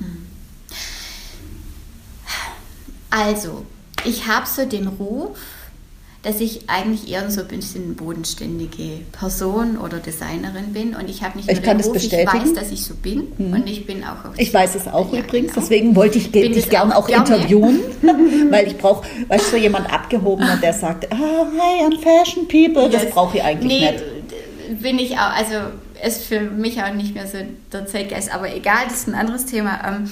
[3.09, 3.65] Also,
[4.05, 5.37] ich habe so den Ruf,
[6.23, 11.37] dass ich eigentlich eher so ein bisschen bodenständige Person oder Designerin bin und ich habe
[11.37, 13.53] nicht nur ich den Ruf, ich weiß, dass ich so bin mhm.
[13.53, 14.15] und ich bin auch.
[14.37, 15.61] Ich weiß es auch ja, übrigens, genau.
[15.61, 17.81] deswegen wollte ich dich gerne auch, auch interviewen,
[18.49, 23.03] weil ich brauche, weißt du, jemand abgehobener, der sagt, ah, hi, I'm Fashion People, das
[23.03, 23.11] yes.
[23.11, 24.81] brauche ich eigentlich nee, nicht.
[24.81, 25.55] Bin ich auch, also
[26.05, 27.39] ist für mich auch nicht mehr so
[27.71, 29.81] der Zeitgeist, aber egal, das ist ein anderes Thema.
[29.85, 30.09] Ähm,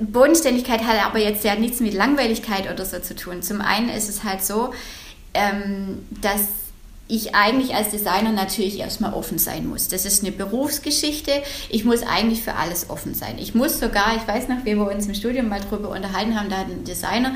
[0.00, 3.42] Bodenständigkeit hat aber jetzt ja nichts mit Langweiligkeit oder so zu tun.
[3.42, 4.72] Zum einen ist es halt so,
[5.34, 6.48] ähm, dass
[7.08, 9.88] ich eigentlich als Designer natürlich erstmal offen sein muss.
[9.88, 11.30] Das ist eine Berufsgeschichte.
[11.68, 13.36] Ich muss eigentlich für alles offen sein.
[13.38, 16.48] Ich muss sogar, ich weiß noch, wie wir uns im Studium mal drüber unterhalten haben,
[16.48, 17.34] da hat ein Designer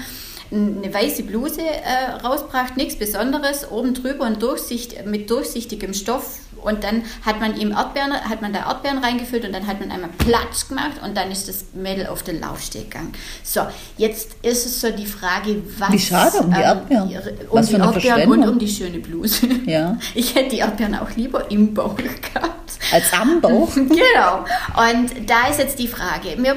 [0.50, 6.82] eine weiße Bluse äh, rausbracht, nichts Besonderes, oben drüber und Durchsicht, mit durchsichtigem Stoff und
[6.82, 10.10] dann hat man ihm Erdbeeren, hat man da Erdbeeren reingefüllt und dann hat man einmal
[10.18, 13.12] Platsch gemacht und dann ist das Mädel auf den Laufsteg gegangen.
[13.44, 13.60] So,
[13.96, 15.92] jetzt ist es so die Frage, was...
[15.92, 17.10] Wie schade um die ähm, Erdbeeren.
[17.10, 19.46] Ähm, um was die Erdbeeren und um die schöne Bluse.
[19.64, 19.96] Ja.
[20.14, 22.72] Ich hätte die Erdbeeren auch lieber im Bauch gehabt.
[22.92, 23.72] Als am Bauch?
[23.74, 24.44] genau.
[24.76, 26.56] Und da ist jetzt die Frage, mir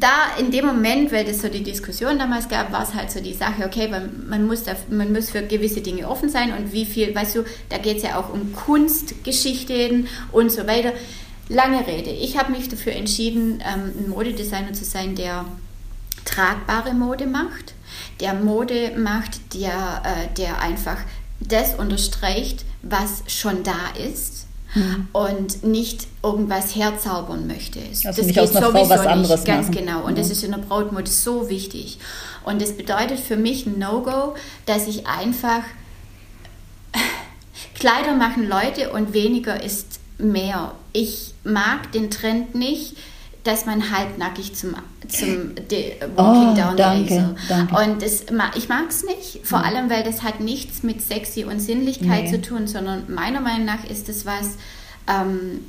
[0.00, 3.20] da in dem Moment, weil das so die Diskussion damals gab, war es halt so
[3.20, 6.72] die Sache, okay, man, man, muss, da, man muss für gewisse Dinge offen sein und
[6.72, 10.92] wie viel, weißt du, da geht es ja auch um Kunstgeschichten und so weiter.
[11.48, 12.10] Lange Rede.
[12.10, 15.44] Ich habe mich dafür entschieden, ähm, ein Modedesigner zu sein, der
[16.24, 17.74] tragbare Mode macht,
[18.20, 20.98] der Mode macht, der, äh, der einfach
[21.40, 25.08] das unterstreicht, was schon da ist mhm.
[25.12, 27.80] und nicht irgendwas herzaubern möchte.
[27.80, 29.78] Also das nicht geht aus einer Frau was anderes nicht, ganz machen.
[29.78, 30.04] genau.
[30.04, 30.16] Und mhm.
[30.16, 31.98] das ist in der Brautmode so wichtig.
[32.44, 34.34] Und das bedeutet für mich ein No-Go,
[34.66, 35.62] dass ich einfach
[37.74, 40.72] Kleider machen Leute und weniger ist mehr.
[40.92, 42.96] Ich mag den Trend nicht,
[43.44, 44.74] dass man halbnackig zum,
[45.08, 45.54] zum
[46.14, 47.74] Walking oh, Down danke, danke.
[47.74, 48.26] Und das,
[48.56, 52.30] ich mag es nicht, vor allem, weil das hat nichts mit Sexy und Sinnlichkeit nee.
[52.30, 54.56] zu tun, sondern meiner Meinung nach ist es was,
[55.08, 55.60] ähm,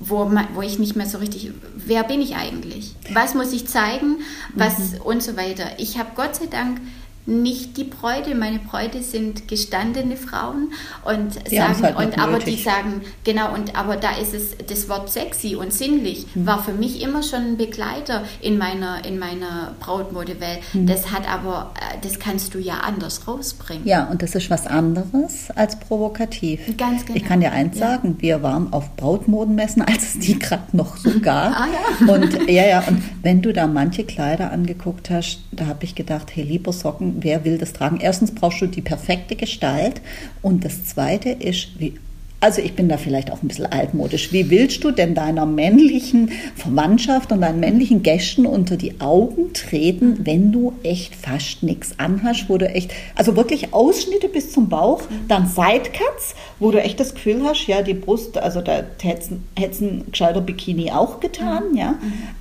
[0.00, 2.94] wo, wo ich nicht mehr so richtig, wer bin ich eigentlich?
[3.12, 4.18] Was muss ich zeigen?
[4.54, 5.00] Was mhm.
[5.02, 5.64] und so weiter.
[5.78, 6.80] Ich habe Gott sei Dank
[7.26, 8.34] nicht die Bräute.
[8.34, 10.72] Meine Bräute sind gestandene Frauen
[11.04, 14.88] und die sagen, halt und aber die sagen, genau, und aber da ist es das
[14.88, 16.46] Wort sexy und sinnlich, hm.
[16.46, 20.60] war für mich immer schon ein Begleiter in meiner, in meiner Brautmodewelt.
[20.72, 20.86] Hm.
[20.86, 23.86] Das hat aber, äh, das kannst du ja anders rausbringen.
[23.86, 26.60] Ja, und das ist was anderes als provokativ.
[26.76, 27.16] Ganz genau.
[27.16, 27.92] Ich kann dir eins ja.
[27.92, 31.58] sagen, wir waren auf Brautmodenmessen, als es die gerade noch so gab.
[31.58, 32.12] ah, ja.
[32.12, 36.30] Und ja, ja, und wenn du da manche Kleider angeguckt hast, da habe ich gedacht,
[36.34, 37.98] hey, lieber Socken, wer will das tragen?
[38.00, 40.00] Erstens brauchst du die perfekte Gestalt
[40.42, 41.98] und das Zweite ist, wie
[42.44, 44.30] also ich bin da vielleicht auch ein bisschen altmodisch.
[44.30, 50.26] Wie willst du denn deiner männlichen Verwandtschaft und deinen männlichen Gästen unter die Augen treten,
[50.26, 55.00] wenn du echt fast nichts anhast, wo du echt, also wirklich Ausschnitte bis zum Bauch,
[55.26, 59.80] dann Sidecuts, wo du echt das Gefühl hast, ja, die Brust, also da hätte es
[59.80, 61.94] ein gescheiter Bikini auch getan, ja.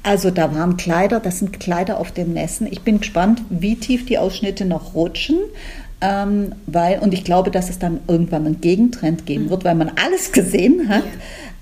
[0.04, 2.68] Also da waren Kleider, das sind Kleider auf dem Nessen.
[2.70, 5.38] Ich bin gespannt, wie tief die Ausschnitte noch rutschen.
[6.06, 9.50] Ähm, weil, und ich glaube, dass es dann irgendwann einen Gegentrend geben mhm.
[9.52, 11.04] wird, weil man alles gesehen hat.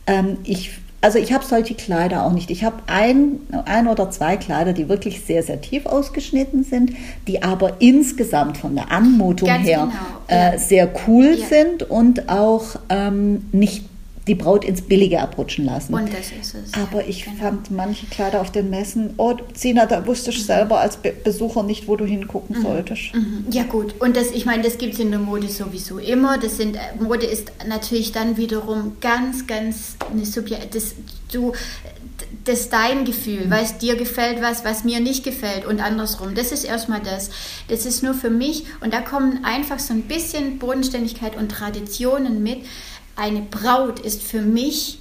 [0.07, 0.15] Ja.
[0.15, 2.49] Ähm, ich, also ich habe solche Kleider auch nicht.
[2.49, 6.91] Ich habe ein, ein oder zwei Kleider, die wirklich sehr, sehr tief ausgeschnitten sind,
[7.27, 9.91] die aber insgesamt von der Anmutung Ganz her
[10.27, 10.41] genau.
[10.41, 11.45] äh, sehr cool ja.
[11.45, 13.90] sind und auch ähm, nicht
[14.27, 15.93] die Braut ins Billige abrutschen lassen.
[15.93, 16.73] Und das ist es.
[16.75, 17.37] Aber ich genau.
[17.37, 20.43] fand manche Kleider auf den Messen, oh, Zina, da wusste ich mhm.
[20.43, 22.61] selber als Be Besucher nicht, wo du hingucken mhm.
[22.61, 23.15] solltest.
[23.15, 23.45] Mhm.
[23.49, 26.37] Ja gut, und das, ich meine, das gibt es in der Mode sowieso immer.
[26.37, 30.93] Das sind, äh, Mode ist natürlich dann wiederum ganz, ganz eine Subjekt, das,
[31.31, 31.53] du,
[32.45, 33.51] das ist dein Gefühl, mhm.
[33.51, 36.35] weißt, dir gefällt was, was mir nicht gefällt und andersrum.
[36.35, 37.31] Das ist erstmal das.
[37.69, 42.43] Das ist nur für mich und da kommen einfach so ein bisschen Bodenständigkeit und Traditionen
[42.43, 42.59] mit
[43.21, 44.97] eine Braut ist für mich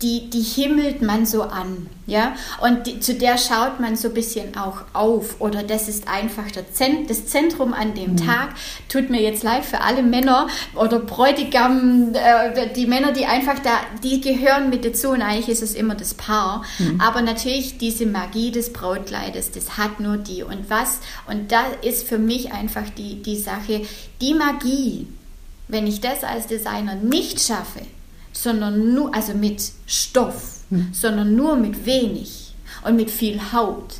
[0.00, 4.14] die, die himmelt man so an, ja, und die, zu der schaut man so ein
[4.14, 8.16] bisschen auch auf, oder das ist einfach Zent, das Zentrum an dem mhm.
[8.18, 8.50] Tag.
[8.88, 13.80] Tut mir jetzt leid für alle Männer oder Bräutigam, äh, die Männer, die einfach da,
[14.02, 16.64] die gehören mit dazu und eigentlich ist es immer das Paar.
[16.78, 17.00] Mhm.
[17.00, 22.06] Aber natürlich diese Magie des Brautkleides, das hat nur die und was, und da ist
[22.06, 23.82] für mich einfach die, die Sache,
[24.20, 25.06] die Magie,
[25.72, 27.80] wenn ich das als Designer nicht schaffe,
[28.32, 30.88] sondern nur, also mit Stoff, hm.
[30.92, 32.54] sondern nur mit wenig
[32.84, 33.94] und mit viel Haut,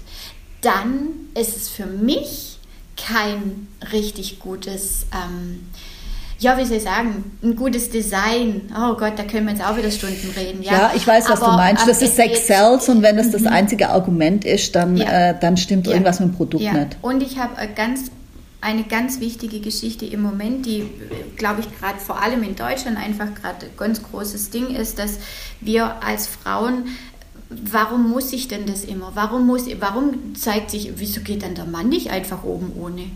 [0.60, 2.58] dann ist es für mich
[2.96, 5.66] kein richtig gutes, ähm,
[6.38, 8.70] ja, wie soll ich sagen, ein gutes Design.
[8.76, 10.62] Oh Gott, da können wir jetzt auch wieder Stunden reden.
[10.62, 11.88] Ja, ja ich weiß, was Aber, du meinst.
[11.88, 13.48] Das ist Sex Sells und wenn das das mhm.
[13.48, 15.30] einzige Argument ist, dann, ja.
[15.30, 15.92] äh, dann stimmt ja.
[15.94, 16.96] irgendwas mit dem Produkt nicht.
[17.00, 18.10] Und ich habe ganz
[18.62, 20.88] eine ganz wichtige Geschichte im Moment, die,
[21.36, 25.18] glaube ich, gerade vor allem in Deutschland einfach gerade ein ganz großes Ding ist, dass
[25.60, 26.84] wir als Frauen
[27.70, 29.12] warum muss ich denn das immer?
[29.14, 33.10] Warum, muss, warum zeigt sich, wieso geht dann der Mann nicht einfach oben ohne?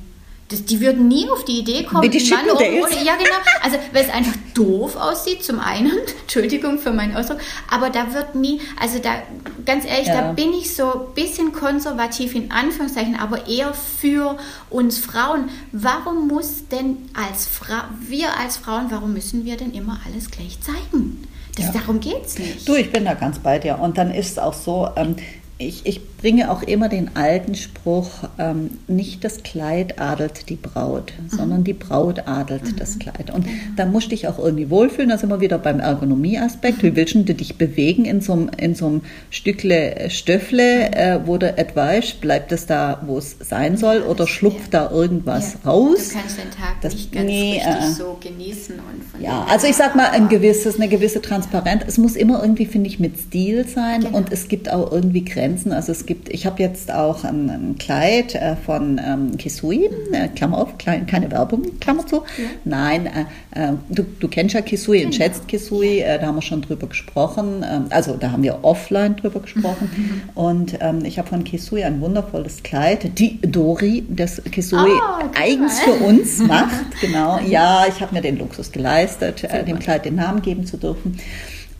[0.48, 3.04] Das, die würden nie auf die Idee kommen, die Mann oben ohne.
[3.04, 3.36] Ja, genau.
[3.62, 8.36] Also, weil es einfach doof aussieht, zum einen, Entschuldigung für meinen Ausdruck, aber da wird
[8.36, 9.22] nie, also da,
[9.64, 10.20] ganz ehrlich, ja.
[10.20, 14.36] da bin ich so ein bisschen konservativ in Anführungszeichen, aber eher für
[14.70, 15.48] uns Frauen.
[15.72, 20.60] Warum muss denn als Frau, wir als Frauen, warum müssen wir denn immer alles gleich
[20.60, 21.26] zeigen?
[21.56, 21.72] Das, ja.
[21.72, 22.68] Darum geht es nicht.
[22.68, 23.78] Du, ich bin da ganz bei dir.
[23.78, 25.16] Und dann ist es auch so, ähm,
[25.58, 31.14] ich, ich bringe auch immer den alten Spruch, ähm, nicht das Kleid adelt die Braut,
[31.18, 31.34] mhm.
[31.34, 32.76] sondern die Braut adelt mhm.
[32.76, 33.32] das Kleid.
[33.32, 33.56] Und genau.
[33.74, 36.82] da musst du dich auch irgendwie wohlfühlen, da sind wir wieder beim Ergonomieaspekt.
[36.82, 40.94] Wie willst du dich bewegen in so einem, in so einem Stückle Stöffle, mhm.
[40.94, 44.88] äh, wo du etwas, bleibt es da, wo es sein soll, oder schlupft ja.
[44.88, 45.70] da irgendwas ja.
[45.70, 46.10] raus?
[46.10, 48.74] Du kannst den Tag das, nicht ganz nee, richtig äh, so genießen.
[48.74, 51.82] Und ja, also ich sag mal, ein gewisses, eine gewisse Transparenz.
[51.86, 54.18] Es muss immer irgendwie, finde ich, mit Stil sein genau.
[54.18, 55.45] und es gibt auch irgendwie Grenzen.
[55.72, 60.28] Also es gibt, ich habe jetzt auch ein, ein Kleid äh, von ähm, Kisui, äh,
[60.28, 62.16] Klammer auf, klein, keine Werbung, Klammer zu.
[62.16, 62.44] Ja.
[62.64, 65.24] Nein, äh, äh, du, du kennst ja Kisui und genau.
[65.24, 67.64] schätzt Kisui, äh, da haben wir schon drüber gesprochen.
[67.68, 69.90] Ähm, also da haben wir offline drüber gesprochen.
[70.34, 75.80] Und ähm, ich habe von Kisui ein wundervolles Kleid, die Dori, das Kisui oh, eigens
[75.80, 77.00] für uns macht.
[77.00, 80.76] Genau, ja, ich habe mir den Luxus geleistet, äh, dem Kleid den Namen geben zu
[80.76, 81.18] dürfen.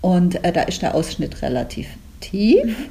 [0.01, 1.89] Und da ist der Ausschnitt relativ
[2.21, 2.65] tief.
[2.65, 2.87] Mhm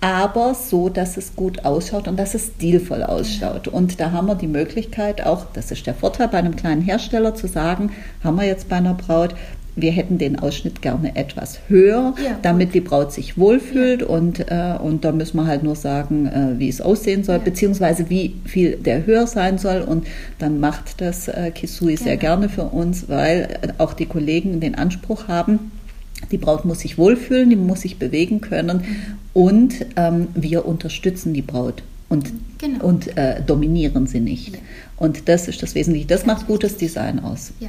[0.00, 3.66] aber so, dass es gut ausschaut und dass es stilvoll ausschaut.
[3.66, 7.34] Und da haben wir die Möglichkeit auch, das ist der Vorteil bei einem kleinen Hersteller,
[7.34, 7.90] zu sagen,
[8.22, 9.34] haben wir jetzt bei einer Braut,
[9.80, 14.08] wir hätten den Ausschnitt gerne etwas höher, ja, damit die Braut sich wohlfühlt ja.
[14.08, 17.42] und, äh, und da müssen wir halt nur sagen, äh, wie es aussehen soll, ja.
[17.42, 20.06] beziehungsweise wie viel der höher sein soll und
[20.38, 25.28] dann macht das äh, Kisui sehr gerne für uns, weil auch die Kollegen den Anspruch
[25.28, 25.70] haben,
[26.30, 28.96] die Braut muss sich wohlfühlen, die muss sich bewegen können mhm.
[29.34, 31.82] und ähm, wir unterstützen die Braut.
[32.08, 32.84] und, genau.
[32.84, 34.54] und äh, dominieren sie nicht.
[34.54, 34.58] Ja.
[34.96, 36.06] Und das ist das Wesentliche.
[36.06, 37.52] Das macht gutes Design aus.
[37.60, 37.68] Ja.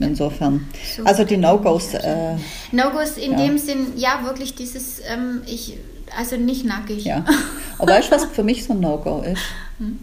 [0.00, 0.66] Insofern.
[0.96, 1.94] So also die No-Gos.
[1.94, 2.36] Äh,
[2.72, 3.38] No-Gos in ja.
[3.38, 5.78] dem Sinn, ja, wirklich dieses, ähm, ich,
[6.18, 7.04] also nicht nackig.
[7.04, 7.24] Ja.
[7.78, 9.42] Aber weißt du, was für mich so ein No-Go ist?
[9.78, 9.98] Hm?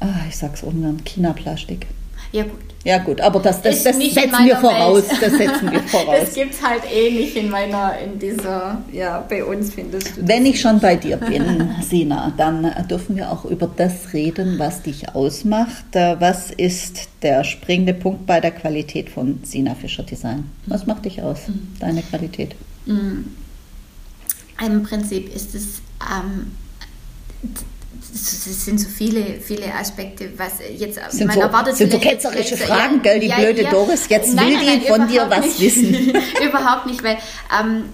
[0.00, 1.86] Ah, ich sag's ungern, China-Plastik.
[2.32, 2.60] Ja, gut.
[2.84, 5.08] Ja, gut, aber das, das, das setzen wir voraus.
[5.08, 5.22] Welt.
[5.22, 6.16] Das setzen wir voraus.
[6.20, 10.26] das gibt es halt eh nicht in meiner, in dieser, ja, bei uns findest du.
[10.26, 14.82] Wenn ich schon bei dir bin, Sina, dann dürfen wir auch über das reden, was
[14.82, 15.94] dich ausmacht.
[15.94, 20.50] Äh, was ist der springende Punkt bei der Qualität von Sina Fischer Design?
[20.66, 21.68] Was macht dich aus, mhm.
[21.78, 22.56] deine Qualität?
[22.86, 23.26] Mhm.
[24.64, 26.50] Im Prinzip ist es ähm,
[28.14, 31.76] es sind so viele, viele Aspekte, was jetzt sind man so, erwartet.
[31.76, 33.70] Sind so ketzerische Fragen, ja, gell, die ja, blöde ja.
[33.70, 34.08] Doris.
[34.08, 35.60] Jetzt nein, will nein, nein, die von dir was nicht.
[35.60, 36.12] wissen.
[36.46, 37.18] überhaupt nicht, weil
[37.58, 37.84] ähm,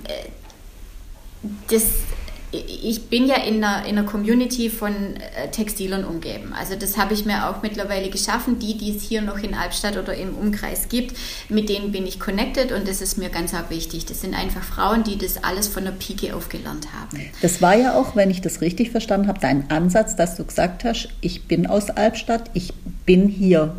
[1.71, 1.85] das
[2.51, 6.55] ich bin ja in einer, in einer Community von äh, Textilern umgeben.
[6.59, 8.59] Also das habe ich mir auch mittlerweile geschaffen.
[8.59, 11.15] Die, die es hier noch in Albstadt oder im Umkreis gibt,
[11.49, 14.07] mit denen bin ich connected und das ist mir ganz arg wichtig.
[14.07, 17.21] Das sind einfach Frauen, die das alles von der Pike aufgelernt haben.
[17.43, 20.85] Das war ja auch, wenn ich das richtig verstanden habe, dein Ansatz, dass du gesagt
[20.85, 22.73] hast, ich bin aus Albstadt, ich
[23.05, 23.77] bin hier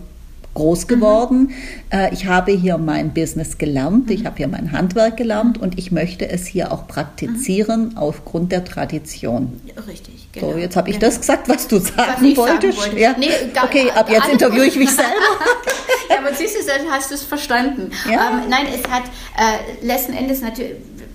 [0.59, 1.53] groß geworden.
[1.91, 1.99] Mhm.
[2.11, 4.11] Ich habe hier mein Business gelernt, mhm.
[4.11, 7.97] ich habe hier mein Handwerk gelernt und ich möchte es hier auch praktizieren mhm.
[7.97, 9.61] aufgrund der Tradition.
[9.87, 10.51] Richtig, genau.
[10.51, 11.07] So, jetzt habe ich genau.
[11.07, 12.77] das gesagt, was du sagen was wolltest.
[12.77, 12.99] Sagen wollte.
[12.99, 13.15] ja.
[13.17, 13.29] nee,
[13.63, 15.09] okay, ab jetzt interviewe ich mich selber.
[16.09, 17.91] ja, aber siehst du, dann hast du es verstanden.
[18.11, 18.29] Ja.
[18.29, 19.03] Ähm, nein, es hat
[19.37, 20.73] äh, letzten Endes natürlich,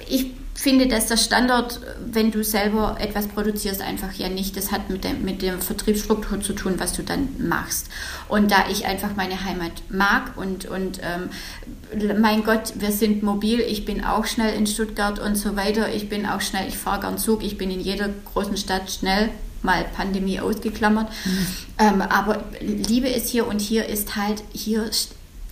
[0.09, 4.89] ich finde, dass der Standort, wenn du selber etwas produzierst, einfach ja nicht, das hat
[4.89, 7.89] mit der, mit der Vertriebsstruktur zu tun, was du dann machst.
[8.29, 13.61] Und da ich einfach meine Heimat mag und, und ähm, mein Gott, wir sind mobil,
[13.61, 17.01] ich bin auch schnell in Stuttgart und so weiter, ich bin auch schnell, ich fahre
[17.01, 19.31] gern Zug, ich bin in jeder großen Stadt schnell,
[19.63, 21.09] mal Pandemie ausgeklammert.
[21.25, 21.47] Mhm.
[21.79, 24.85] Ähm, aber liebe es hier und hier ist halt, hier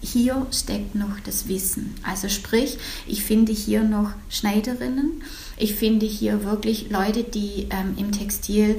[0.03, 1.95] hier steckt noch das Wissen.
[2.03, 5.23] Also sprich, ich finde hier noch Schneiderinnen,
[5.57, 8.79] ich finde hier wirklich Leute, die ähm, im Textil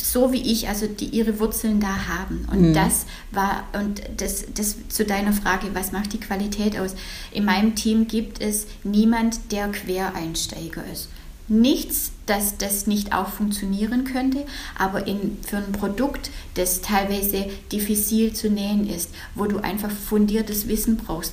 [0.00, 2.46] so wie ich, also die ihre Wurzeln da haben.
[2.50, 2.74] Und mhm.
[2.74, 6.94] das war, und das, das zu deiner Frage, was macht die Qualität aus?
[7.32, 11.08] In meinem Team gibt es niemand, der Quereinsteiger ist
[11.48, 14.44] nichts, dass das nicht auch funktionieren könnte,
[14.78, 20.68] aber in, für ein Produkt, das teilweise diffizil zu nähen ist, wo du einfach fundiertes
[20.68, 21.32] Wissen brauchst,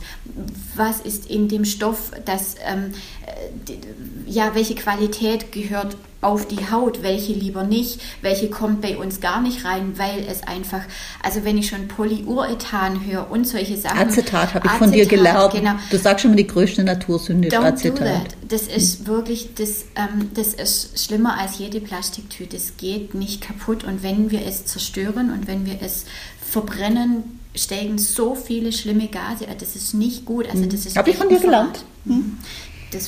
[0.75, 2.93] was ist in dem Stoff, das, ähm,
[3.25, 3.73] äh,
[4.29, 9.41] ja, welche Qualität gehört auf die Haut, welche lieber nicht, welche kommt bei uns gar
[9.41, 10.81] nicht rein, weil es einfach,
[11.21, 13.99] also wenn ich schon Polyurethan höre und solche Sachen.
[13.99, 15.53] Acetat habe ich Acetat, von dir gelernt.
[15.53, 15.73] Genau.
[15.91, 18.35] Du sagst schon mal, die größte Natursünde Acetat.
[18.47, 22.57] Das ist wirklich, das, ähm, das ist schlimmer als jede Plastiktüte.
[22.57, 26.05] Es geht nicht kaputt und wenn wir es zerstören und wenn wir es
[26.41, 29.47] verbrennen, steigen so viele schlimme Gase.
[29.57, 30.47] Das ist nicht gut.
[30.47, 30.69] Also hm.
[30.69, 31.85] das ist Habe ich von dir gelernt.
[32.05, 32.37] Hm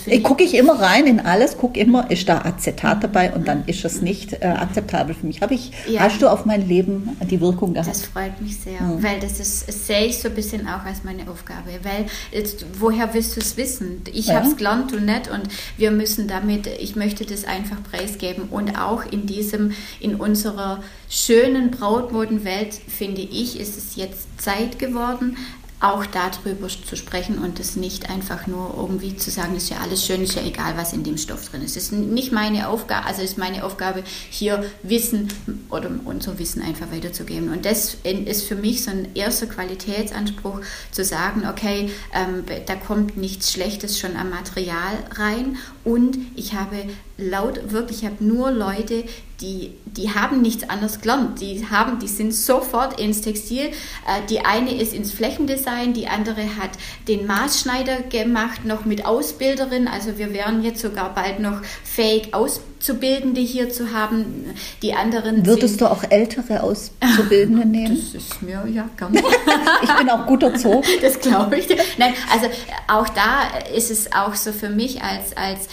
[0.06, 3.66] ich gucke ich immer rein in alles, gucke immer, ist da Acetat dabei und dann
[3.66, 5.42] ist es nicht äh, akzeptabel für mich.
[5.42, 6.02] Habe ich, ja.
[6.02, 7.90] hast du auf mein Leben die Wirkung gehabt?
[7.90, 9.04] Das freut mich sehr, mhm.
[9.04, 13.14] weil das ist, sehe ich so ein bisschen auch als meine Aufgabe, weil jetzt, woher
[13.14, 14.02] willst du es wissen?
[14.12, 14.36] Ich ja.
[14.36, 15.44] habe es gelernt, du nicht und
[15.78, 21.72] wir müssen damit, ich möchte das einfach preisgeben und auch in diesem, in unserer schönen
[21.72, 25.38] Brautmodenwelt, finde ich, ist es jetzt Zeit geworden,
[25.80, 30.04] auch darüber zu sprechen und es nicht einfach nur irgendwie zu sagen, ist ja alles
[30.04, 31.78] schön, ist ja egal, was in dem Stoff drin ist.
[31.78, 35.32] Es ist nicht meine Aufgabe, also ist meine Aufgabe, hier Wissen
[35.70, 37.50] oder unser Wissen einfach weiterzugeben.
[37.50, 40.62] Und das ist für mich so ein erster Qualitätsanspruch,
[40.92, 45.58] zu sagen, okay, ähm, da kommt nichts Schlechtes schon am Material rein
[45.88, 46.84] und ich habe
[47.18, 49.06] laut, wirklich, ich habe nur Leute,
[49.40, 51.40] die, die haben nichts anderes gelernt.
[51.40, 53.68] Die, haben, die sind sofort ins Textil.
[53.68, 56.72] Äh, die eine ist ins Flächendesign, die andere hat
[57.08, 59.88] den Maßschneider gemacht, noch mit Ausbilderin.
[59.88, 62.34] Also wir wären jetzt sogar bald noch fähig,
[62.78, 64.46] Auszubildende hier zu haben.
[64.82, 67.98] Die anderen Würdest du auch ältere Auszubildende nehmen?
[68.14, 69.20] Das ist mir ja gerne.
[69.84, 70.84] ich bin auch gut erzogen.
[71.02, 71.68] Das glaube ich.
[71.98, 72.48] Nein, also
[72.88, 75.68] auch da ist es auch so für mich als, als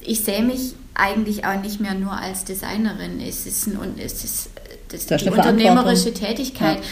[0.00, 3.20] ich sehe mich eigentlich auch nicht mehr nur als Designerin.
[3.20, 4.50] Es ist, ein, es ist
[4.88, 6.78] das, das die unternehmerische Tätigkeit.
[6.78, 6.84] Ja.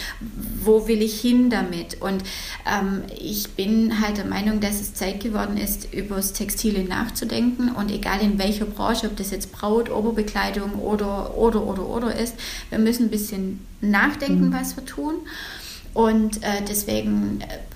[0.63, 2.01] Wo will ich hin damit?
[2.01, 2.23] Und
[2.65, 7.69] ähm, ich bin halt der Meinung, dass es Zeit geworden ist, über das Textile nachzudenken.
[7.69, 12.35] Und egal in welcher Branche, ob das jetzt Braut, Oberbekleidung oder, oder, oder, oder ist,
[12.69, 14.53] wir müssen ein bisschen nachdenken, mhm.
[14.53, 15.15] was wir tun.
[15.93, 17.74] Und äh, deswegen äh,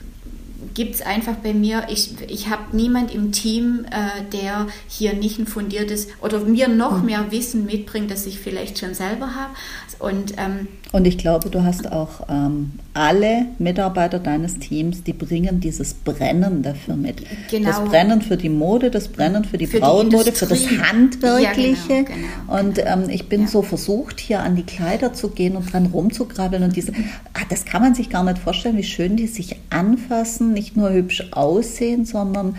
[0.74, 5.40] gibt es einfach bei mir, ich, ich habe niemand im Team, äh, der hier nicht
[5.40, 7.06] ein fundiertes oder mir noch mhm.
[7.06, 9.54] mehr Wissen mitbringt, das ich vielleicht schon selber habe.
[10.00, 15.60] Und, ähm, und ich glaube, du hast auch ähm, alle Mitarbeiter deines Teams, die bringen
[15.60, 17.22] dieses Brennen dafür mit.
[17.52, 17.68] Genau.
[17.70, 21.94] Das Brennen für die Mode, das Brennen für die für Frauenmode, für das Handwerkliche.
[21.94, 22.16] Ja, genau,
[22.48, 23.48] genau, und ähm, ich bin ja.
[23.48, 26.64] so versucht, hier an die Kleider zu gehen und dran rumzukrabbeln.
[26.64, 26.92] Und diese,
[27.34, 30.92] ah, das kann man sich gar nicht vorstellen, wie schön die sich anfassen, nicht nur
[30.92, 32.56] hübsch aussehen, sondern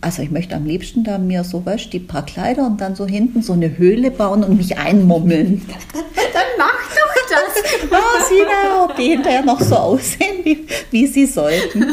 [0.00, 3.06] also ich möchte am liebsten da mir so, weißt die paar Kleider und dann so
[3.06, 5.62] hinten so eine Höhle bauen und mich einmummeln.
[6.32, 7.64] dann mach doch das.
[7.90, 11.84] Ja, Sina, ob die hinterher noch so aussehen, wie, wie sie sollten.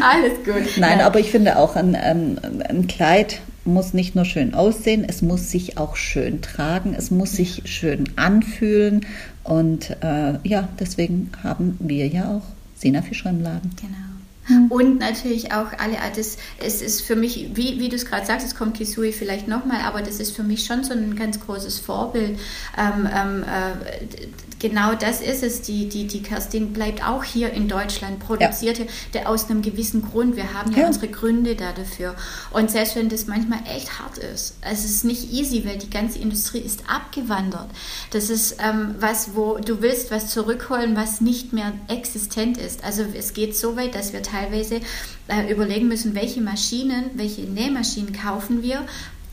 [0.00, 0.78] Alles gut.
[0.78, 1.06] Nein, ja.
[1.06, 2.38] aber ich finde auch ein, ein,
[2.68, 7.32] ein Kleid muss nicht nur schön aussehen, es muss sich auch schön tragen, es muss
[7.32, 9.06] sich schön anfühlen.
[9.44, 12.42] Und äh, ja, deswegen haben wir ja auch
[12.76, 13.70] Sina Fischer im Laden.
[13.80, 14.07] Genau.
[14.48, 14.66] Mhm.
[14.68, 18.46] Und natürlich auch alle, das, es ist für mich, wie, wie du es gerade sagst,
[18.46, 21.78] es kommt Kisui vielleicht nochmal, aber das ist für mich schon so ein ganz großes
[21.78, 22.38] Vorbild.
[22.76, 24.28] Ähm, ähm, äh,
[24.58, 25.62] genau das ist es.
[25.62, 28.84] Die, die, die Kerstin bleibt auch hier in Deutschland, produziert ja.
[29.12, 30.36] hier aus einem gewissen Grund.
[30.36, 32.14] Wir haben ja, ja, unsere Gründe da dafür.
[32.50, 36.18] Und selbst wenn das manchmal echt hart ist, es ist nicht easy, weil die ganze
[36.18, 37.68] Industrie ist abgewandert.
[38.10, 42.84] Das ist ähm, was, wo du willst was zurückholen, was nicht mehr existent ist.
[42.84, 44.80] Also es geht so weit, dass wir teilweise
[45.28, 48.84] äh, überlegen müssen, welche Maschinen, welche Nähmaschinen kaufen wir.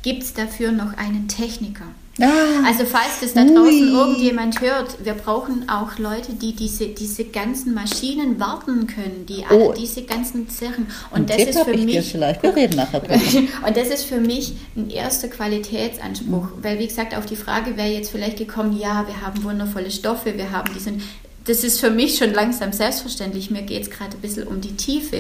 [0.02, 1.86] Gibt es dafür noch einen Techniker?
[2.22, 3.92] Ah, also falls das da draußen ui.
[3.92, 9.70] irgendjemand hört, wir brauchen auch Leute, die diese, diese ganzen Maschinen warten können, die oh.
[9.70, 10.88] alle diese ganzen Sachen.
[11.12, 12.42] Und das ist für mich vielleicht.
[12.42, 13.02] Wir reden nachher
[13.68, 16.64] Und das ist für mich ein erster Qualitätsanspruch, mhm.
[16.64, 20.38] weil wie gesagt auf die Frage wäre jetzt vielleicht gekommen, ja, wir haben wundervolle Stoffe,
[20.38, 21.02] wir haben diesen
[21.46, 23.52] das ist für mich schon langsam selbstverständlich.
[23.52, 25.18] Mir geht es gerade ein bisschen um die Tiefe,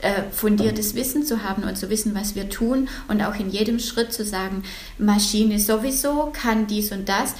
[0.00, 3.78] äh, fundiertes Wissen zu haben und zu wissen, was wir tun und auch in jedem
[3.78, 4.64] Schritt zu sagen,
[4.98, 7.34] Maschine sowieso kann dies und das.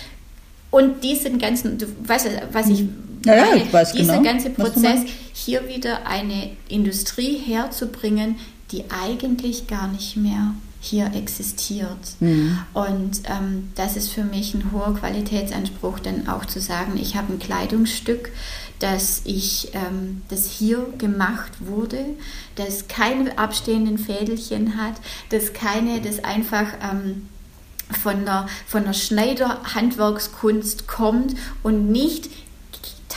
[0.71, 2.85] Und diesen ganzen, du weißt, was ich
[3.25, 5.01] ja, ich weiß dieser genau, ganze Prozess,
[5.33, 8.37] hier wieder eine Industrie herzubringen,
[8.71, 12.21] die eigentlich gar nicht mehr hier existiert.
[12.21, 12.59] Mhm.
[12.75, 17.33] Und ähm, das ist für mich ein hoher Qualitätsanspruch, dann auch zu sagen, ich habe
[17.33, 18.31] ein Kleidungsstück,
[18.79, 22.05] das ich, ähm, das hier gemacht wurde,
[22.57, 24.95] das keine abstehenden Fädelchen hat,
[25.31, 27.29] das keine, das einfach ähm,
[27.91, 32.29] von der, von der Schneiderhandwerkskunst kommt und nicht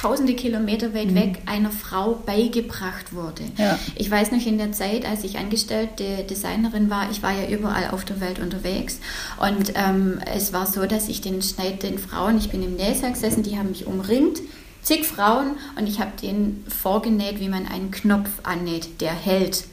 [0.01, 1.15] tausende Kilometer weit mhm.
[1.15, 3.43] weg einer Frau beigebracht wurde.
[3.57, 3.77] Ja.
[3.95, 7.91] Ich weiß noch in der Zeit, als ich angestellte Designerin war, ich war ja überall
[7.91, 8.99] auf der Welt unterwegs
[9.37, 13.13] und ähm, es war so, dass ich den Schneid den Frauen, ich bin im Nähsack
[13.13, 14.39] gesessen, die haben mich umringt,
[14.81, 19.65] zig Frauen und ich habe denen vorgenäht, wie man einen Knopf annäht, der hält.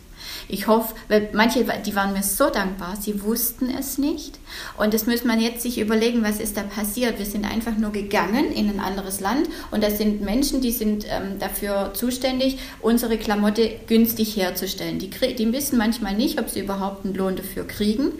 [0.48, 4.38] Ich hoffe, weil manche, die waren mir so dankbar, sie wussten es nicht.
[4.76, 7.18] Und das muss man jetzt sich überlegen, was ist da passiert.
[7.18, 11.04] Wir sind einfach nur gegangen in ein anderes Land und das sind Menschen, die sind
[11.08, 14.98] ähm, dafür zuständig, unsere Klamotte günstig herzustellen.
[14.98, 18.12] Die, die wissen manchmal nicht, ob sie überhaupt einen Lohn dafür kriegen.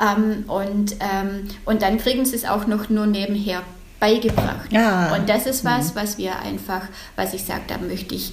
[0.00, 3.62] Ähm, und, ähm, und dann kriegen sie es auch noch nur nebenher
[4.00, 4.72] beigebracht.
[4.72, 5.14] Ja.
[5.14, 6.00] Und das ist was, mhm.
[6.00, 6.82] was wir einfach,
[7.16, 8.32] was ich sage, da möchte ich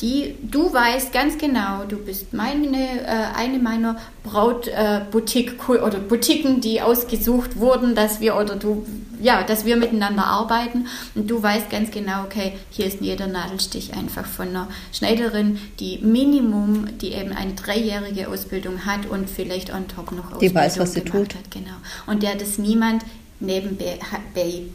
[0.00, 6.60] die, du weißt ganz genau, du bist meine, äh, eine meiner Brautboutique äh, oder Boutiquen,
[6.60, 8.86] die ausgesucht wurden, dass wir oder du,
[9.20, 13.94] ja, dass wir miteinander arbeiten und du weißt ganz genau, okay, hier ist jeder Nadelstich
[13.94, 19.88] einfach von einer Schneiderin, die Minimum, die eben eine dreijährige Ausbildung hat und vielleicht on
[19.88, 21.34] top noch Ausbildung die weiß, was sie tut.
[21.34, 21.76] hat, genau.
[22.06, 23.02] Und der das niemand
[23.40, 23.98] nebenbei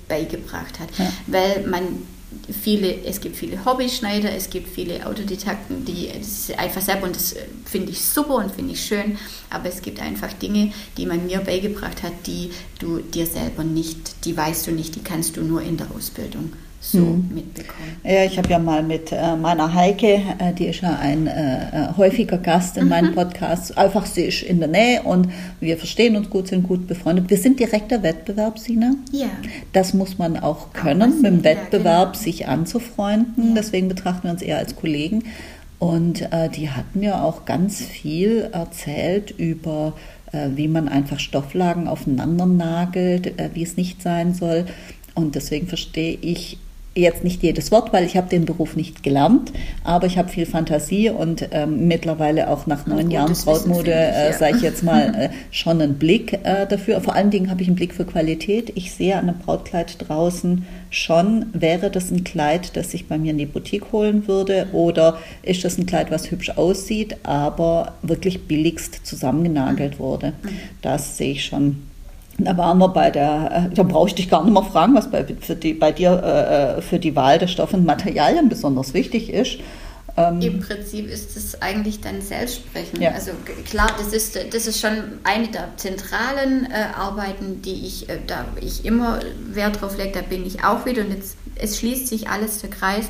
[0.08, 1.12] beigebracht hat, ja.
[1.28, 1.84] weil man
[2.54, 6.10] viele, es gibt viele Hobbyschneider, es gibt viele Autodidakten, die
[6.58, 9.18] einfach selber, und das äh, finde ich super und finde ich schön,
[9.50, 14.26] aber es gibt einfach Dinge, die man mir beigebracht hat, die du dir selber nicht,
[14.26, 17.30] die weißt du nicht, die kannst du nur in der Ausbildung so hm.
[17.34, 17.98] mitbekommen.
[18.04, 21.30] Ja, ich habe ja mal mit äh, meiner Heike, äh, die ist ja ein äh,
[21.32, 22.90] äh häufiger Gast in mhm.
[22.90, 25.30] meinem Podcast, einfach sie ist in der Nähe und
[25.60, 27.30] wir verstehen uns gut, sind gut befreundet.
[27.30, 28.96] Wir sind direkter Wettbewerb, Sina.
[29.12, 29.28] Ja.
[29.74, 32.24] Das muss man auch können, auch mit dem Wettbewerb ja, genau.
[32.24, 33.50] sich anzufreunden.
[33.50, 33.54] Ja.
[33.58, 35.26] Deswegen betrachten wir uns eher als Kollegen.
[35.78, 39.94] Und äh, die hatten mir auch ganz viel erzählt über
[40.32, 44.66] äh, wie man einfach Stofflagen aufeinander nagelt, wie es nicht sein soll.
[45.14, 46.58] Und deswegen verstehe ich
[46.94, 50.46] jetzt nicht jedes Wort, weil ich habe den Beruf nicht gelernt, aber ich habe viel
[50.46, 54.34] Fantasie und ähm, mittlerweile auch nach neun Jahren Brautmode, äh, ja.
[54.34, 57.00] sage ich jetzt mal, äh, schon einen Blick äh, dafür.
[57.00, 58.74] Vor allen Dingen habe ich einen Blick für Qualität.
[58.76, 63.32] Ich sehe an einem Brautkleid draußen schon, wäre das ein Kleid, das ich bei mir
[63.32, 68.48] in die Boutique holen würde oder ist das ein Kleid, was hübsch aussieht, aber wirklich
[68.48, 70.00] billigst zusammengenagelt mhm.
[70.00, 70.34] wurde.
[70.82, 71.84] Das sehe ich schon
[72.38, 75.10] da waren wir bei der, äh, da brauche ich dich gar nicht mehr fragen, was
[75.10, 78.94] bei, für die, bei dir äh, äh, für die Wahl der Stoffe und Materialien besonders
[78.94, 79.60] wichtig ist.
[80.18, 83.02] Ähm Im Prinzip ist es eigentlich dann Selbstsprechen.
[83.02, 83.12] Ja.
[83.12, 83.32] Also
[83.70, 88.46] klar, das ist, das ist schon eine der zentralen äh, Arbeiten, die ich, äh, da
[88.60, 89.20] ich immer
[89.52, 92.70] Wert drauf lege, da bin ich auch wieder und jetzt, es schließt sich alles der
[92.70, 93.06] Kreis,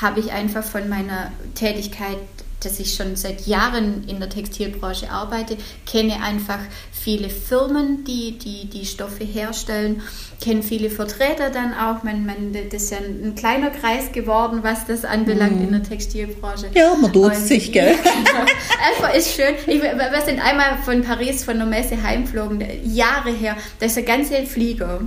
[0.00, 2.18] habe ich einfach von meiner Tätigkeit
[2.60, 6.58] dass ich schon seit Jahren in der Textilbranche arbeite, kenne einfach
[6.90, 10.02] viele Firmen, die die, die Stoffe herstellen,
[10.40, 12.02] kenne viele Vertreter dann auch.
[12.02, 15.66] Man, man, das ist ja ein, ein kleiner Kreis geworden, was das anbelangt mhm.
[15.66, 16.66] in der Textilbranche.
[16.74, 17.94] Ja, man duzt sich, gell?
[18.88, 19.54] Einfach ist schön.
[19.66, 23.56] Ich, wir sind einmal von Paris, von der Messe heimflogen, Jahre her.
[23.78, 25.00] Da ist der ganze Flieger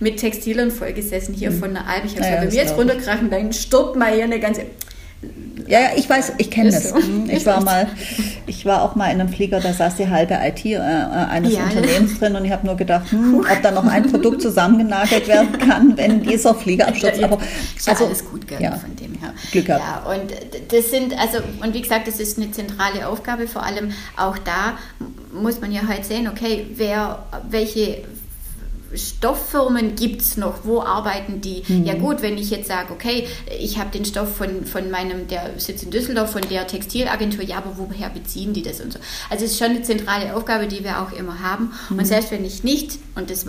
[0.00, 1.60] mit Textilern vollgesessen hier mhm.
[1.60, 2.04] von der Alp.
[2.04, 4.66] Ich habe gesagt, wenn wir jetzt runterkrachen, dann stoppt mal hier eine ganze
[5.66, 6.90] ja, ja, ich weiß, ich kenne das.
[6.90, 6.96] So.
[6.96, 7.88] Mhm, ich war mal,
[8.46, 11.64] ich war auch mal in einem Flieger, da saß die halbe IT äh, eines ja,
[11.64, 15.58] Unternehmens drin und ich habe nur gedacht, hm, ob da noch ein Produkt zusammengenagelt werden
[15.58, 17.22] kann, wenn dieser Flieger abstürzt.
[17.22, 17.38] Aber
[17.86, 19.34] also alles gut ja, von dem her.
[19.50, 19.84] Glück gehabt.
[19.84, 23.48] Ja, und das sind also und wie gesagt, das ist eine zentrale Aufgabe.
[23.48, 24.78] Vor allem auch da
[25.32, 28.04] muss man ja halt sehen, okay, wer welche
[28.94, 30.64] Stofffirmen gibt es noch?
[30.64, 31.62] Wo arbeiten die?
[31.66, 31.84] Mhm.
[31.84, 33.26] Ja gut, wenn ich jetzt sage, okay,
[33.58, 37.58] ich habe den Stoff von, von meinem, der sitzt in Düsseldorf, von der Textilagentur, ja,
[37.58, 38.98] aber woher beziehen die das und so?
[39.30, 41.72] Also es ist schon eine zentrale Aufgabe, die wir auch immer haben.
[41.90, 41.98] Mhm.
[41.98, 43.44] Und selbst wenn ich nicht, und das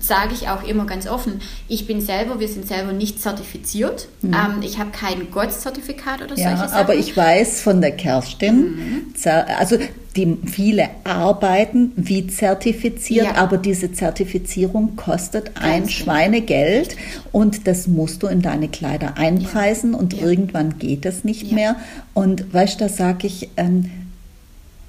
[0.00, 4.08] sage ich auch immer ganz offen, ich bin selber, wir sind selber nicht zertifiziert.
[4.22, 4.34] Mhm.
[4.34, 6.80] Ähm, ich habe kein GOTS-Zertifikat oder ja, solche Sachen.
[6.80, 9.14] Aber ich weiß von der Kerstin, mhm.
[9.58, 9.78] also
[10.16, 13.34] die viele arbeiten wie zertifiziert, ja.
[13.34, 16.04] aber diese Zertifizierung kostet ein Ganz genau.
[16.04, 16.96] Schweinegeld
[17.32, 19.98] und das musst du in deine Kleider einpreisen ja.
[19.98, 20.26] und ja.
[20.26, 21.76] irgendwann geht es nicht mehr.
[22.12, 23.90] Und weißt du, da sage ich, ähm,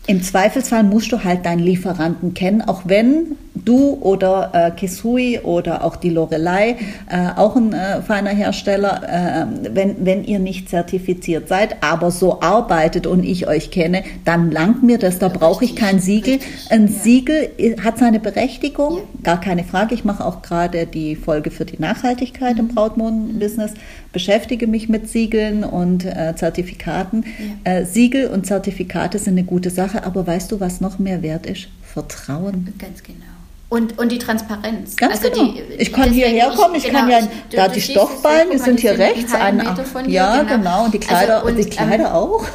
[0.07, 5.83] im Zweifelsfall musst du halt deinen Lieferanten kennen, auch wenn du oder äh, Kisui oder
[5.83, 6.77] auch die Lorelei,
[7.09, 12.41] äh, auch ein äh, feiner Hersteller, äh, wenn, wenn ihr nicht zertifiziert seid, aber so
[12.41, 16.39] arbeitet und ich euch kenne, dann langt mir das, da brauche ich kein Siegel.
[16.69, 16.93] Ein ja.
[16.93, 17.49] Siegel
[17.83, 19.03] hat seine Berechtigung, ja.
[19.23, 19.95] gar keine Frage.
[19.95, 22.75] Ich mache auch gerade die Folge für die Nachhaltigkeit im mhm.
[22.75, 23.73] Brautmodenbusiness,
[24.15, 27.25] beschäftige mich mit Siegeln und äh, Zertifikaten.
[27.65, 27.73] Ja.
[27.73, 31.45] Äh, Siegel und Zertifikate sind eine gute Sache, aber weißt du, was noch mehr wert
[31.45, 31.67] ist?
[31.83, 32.73] Vertrauen.
[32.79, 33.25] Ganz genau.
[33.67, 34.95] Und, und die Transparenz.
[34.95, 35.51] Ganz also genau.
[35.51, 38.51] Die, ich kann hierher kommen, ich, ich kann genau, ja, du, da du die Stoffballen,
[38.53, 39.33] die sind hier rechts.
[39.33, 40.55] Hier, ja, genau.
[40.55, 40.85] genau.
[40.85, 42.45] Und die Kleider, also, und, die Kleider ähm, auch.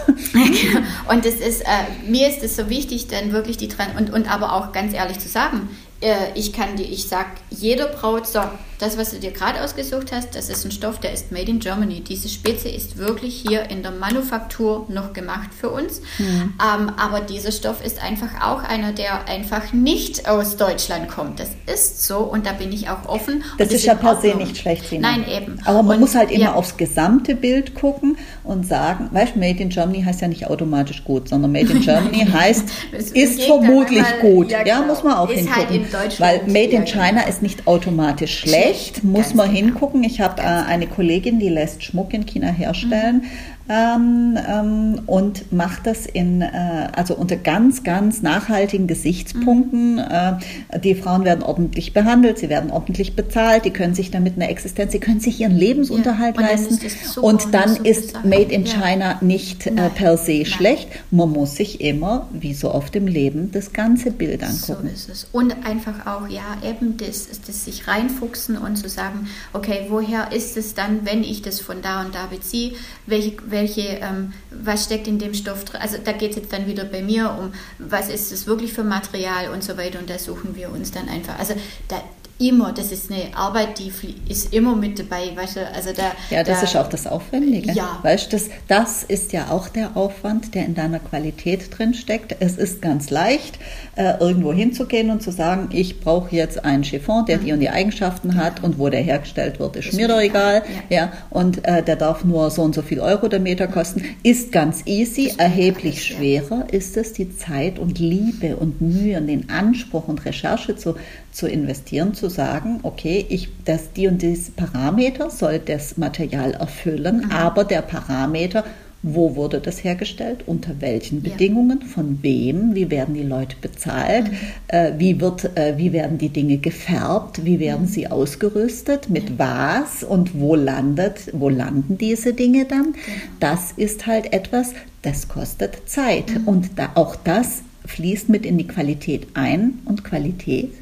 [1.12, 4.32] und das ist, äh, mir ist es so wichtig, dann wirklich die Transparenz, und, und
[4.32, 5.68] aber auch ganz ehrlich zu sagen,
[6.00, 8.40] äh, ich kann dir, ich sag jeder Braut, so,
[8.80, 11.58] das, was du dir gerade ausgesucht hast, das ist ein Stoff, der ist made in
[11.58, 12.00] Germany.
[12.00, 16.00] Diese Spitze ist wirklich hier in der Manufaktur noch gemacht für uns.
[16.18, 16.54] Mhm.
[16.58, 21.40] Ähm, aber dieser Stoff ist einfach auch einer, der einfach nicht aus Deutschland kommt.
[21.40, 23.44] Das ist so und da bin ich auch offen.
[23.58, 24.88] Das, ist ja per se nicht schlecht.
[24.88, 25.10] Sina.
[25.10, 25.58] Nein, eben.
[25.66, 26.54] Aber man und, muss halt immer ja.
[26.54, 31.04] aufs gesamte Bild gucken und sagen, weißt du, Made in Germany heißt ja nicht automatisch
[31.04, 32.64] gut, sondern Made in Germany heißt,
[33.12, 34.50] ist vermutlich einmal, gut.
[34.50, 35.98] Ja, ja, muss man auch ist halt hingucken.
[35.98, 39.04] Halt weil Made in China ist nicht automatisch schlecht Echt?
[39.04, 39.66] Muss man genau.
[39.66, 40.04] hingucken.
[40.04, 43.22] Ich habe äh, eine Kollegin, die lässt Schmuck in China herstellen.
[43.22, 49.94] Mhm ähm, ähm, und macht das in, äh, also unter ganz, ganz nachhaltigen Gesichtspunkten.
[49.94, 49.98] Mhm.
[50.00, 54.48] Äh, die Frauen werden ordentlich behandelt, sie werden ordentlich bezahlt, die können sich damit eine
[54.48, 56.48] Existenz, sie können sich ihren Lebensunterhalt ja.
[56.48, 56.80] leisten.
[57.20, 58.26] Und dann ist Sache.
[58.26, 60.46] Made in China nicht äh, per se Nein.
[60.46, 60.88] schlecht.
[61.12, 64.88] Man muss sich immer, wie so oft im Leben, das ganze Bild angucken.
[64.88, 65.28] So ist es.
[65.30, 70.56] Und einfach auch, ja, eben das, das sich reinfuchsen und zu sagen, okay, woher ist
[70.56, 72.72] es dann, wenn ich das von da und da beziehe,
[73.06, 75.80] welche, welche welche, ähm, was steckt in dem Stoff drin.
[75.80, 78.84] Also da geht es jetzt dann wieder bei mir um, was ist es wirklich für
[78.84, 81.38] Material und so weiter und da suchen wir uns dann einfach.
[81.38, 81.54] Also
[81.88, 82.02] da,
[82.40, 83.92] immer, das ist eine Arbeit, die
[84.28, 86.12] ist immer mit dabei, weißt du, also da...
[86.30, 87.98] Ja, das da, ist auch das Aufwendige, ja.
[88.02, 92.36] weißt du, das, das ist ja auch der Aufwand, der in deiner Qualität drin steckt.
[92.40, 93.58] Es ist ganz leicht,
[93.96, 97.44] äh, irgendwo hinzugehen und zu sagen, ich brauche jetzt einen Chiffon, der mhm.
[97.44, 98.64] die und die Eigenschaften hat ja.
[98.64, 101.96] und wo der hergestellt wird, ist, ist mir doch egal, ja, ja und äh, der
[101.96, 106.66] darf nur so und so viel Euro der Meter kosten, ist ganz easy, erheblich schwerer
[106.72, 110.94] ist es, die Zeit und Liebe und Mühe und den Anspruch und Recherche zu,
[111.32, 117.24] zu investieren, zu sagen, okay, ich, das, die und diese Parameter soll das Material erfüllen,
[117.26, 117.30] mhm.
[117.30, 118.64] aber der Parameter
[119.02, 120.42] wo wurde das hergestellt?
[120.46, 121.80] Unter welchen Bedingungen?
[121.82, 122.74] Von wem?
[122.74, 124.30] Wie werden die Leute bezahlt?
[124.30, 124.36] Mhm.
[124.68, 127.44] Äh, wie, wird, äh, wie werden die Dinge gefärbt?
[127.44, 127.90] Wie werden mhm.
[127.90, 129.08] sie ausgerüstet?
[129.08, 129.38] Mit ja.
[129.38, 130.04] was?
[130.04, 132.92] Und wo, landet, wo landen diese Dinge dann?
[132.92, 132.96] Genau.
[133.40, 136.30] Das ist halt etwas, das kostet Zeit.
[136.30, 136.48] Mhm.
[136.48, 139.78] Und da, auch das fließt mit in die Qualität ein.
[139.86, 140.72] Und Qualität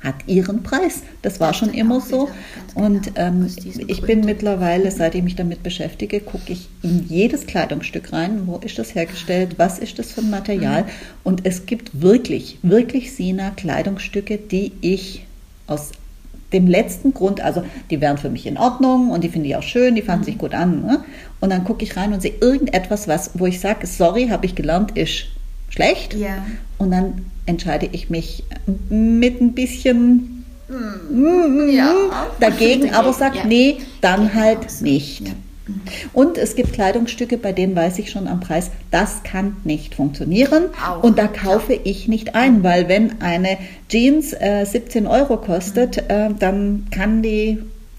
[0.00, 1.02] hat ihren Preis.
[1.22, 2.28] Das war schon immer so.
[2.74, 3.46] Und genau, ähm,
[3.88, 8.46] ich bin mittlerweile, seit ich mich damit beschäftige, gucke ich in jedes Kleidungsstück rein.
[8.46, 9.54] Wo ist das hergestellt?
[9.56, 10.82] Was ist das für ein Material?
[10.82, 10.88] Mhm.
[11.24, 15.26] Und es gibt wirklich, wirklich Sina Kleidungsstücke, die ich
[15.66, 15.90] aus
[16.52, 19.62] dem letzten Grund, also die wären für mich in Ordnung und die finde ich auch
[19.62, 20.26] schön, die fanden mhm.
[20.26, 20.82] sich gut an.
[20.82, 21.04] Ne?
[21.40, 24.54] Und dann gucke ich rein und sehe irgendetwas, was, wo ich sage, sorry, habe ich
[24.54, 25.26] gelernt, ist
[25.68, 26.14] schlecht.
[26.14, 26.46] Ja.
[26.78, 28.44] Und dann entscheide ich mich
[28.88, 31.92] mit ein bisschen mm, ja.
[32.40, 33.44] dagegen, aber sage, ja.
[33.46, 35.26] nee, dann halt nicht.
[35.26, 35.32] Ja.
[36.12, 40.64] Und es gibt Kleidungsstücke, bei denen weiß ich schon am Preis, das kann nicht funktionieren.
[40.86, 41.02] Auch.
[41.02, 46.02] Und da kaufe ich nicht ein, weil wenn eine Jeans äh, 17 Euro kostet, mhm.
[46.08, 47.58] äh, dann kann die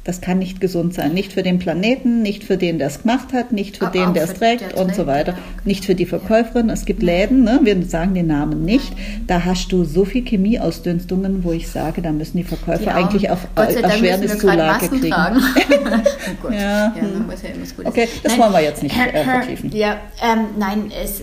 [0.10, 1.14] das kann nicht gesund sein.
[1.14, 4.16] Nicht für den Planeten, nicht für den, der es gemacht hat, nicht für Aber den,
[4.16, 5.34] der es trägt und so weiter.
[5.34, 5.44] Genau.
[5.66, 6.72] Nicht für die Verkäuferin.
[6.72, 7.60] Es gibt Läden, ne?
[7.62, 8.92] wir sagen den Namen nicht.
[9.28, 13.30] Da hast du so viel Chemieausdünstungen, wo ich sage, da müssen die Verkäufer die eigentlich
[13.30, 15.14] auf Erschwerniszulage kriegen.
[15.14, 17.30] oh ja, ja hm.
[17.30, 19.72] ja okay, das nein, wollen wir jetzt nicht äh, vertiefen.
[19.72, 21.22] Ja, ähm, nein, es,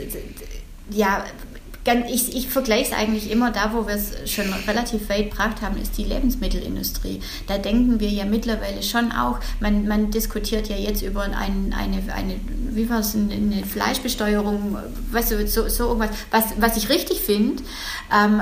[0.91, 1.25] ja,
[2.09, 5.81] ich, ich vergleiche es eigentlich immer da, wo wir es schon relativ weit gebracht haben,
[5.81, 7.21] ist die Lebensmittelindustrie.
[7.47, 12.03] Da denken wir ja mittlerweile schon auch, man, man diskutiert ja jetzt über ein, eine,
[12.13, 14.77] eine, wie war es, eine Fleischbesteuerung,
[15.13, 17.63] weißt du, so, so irgendwas, was, was ich richtig finde.
[18.13, 18.41] Ähm,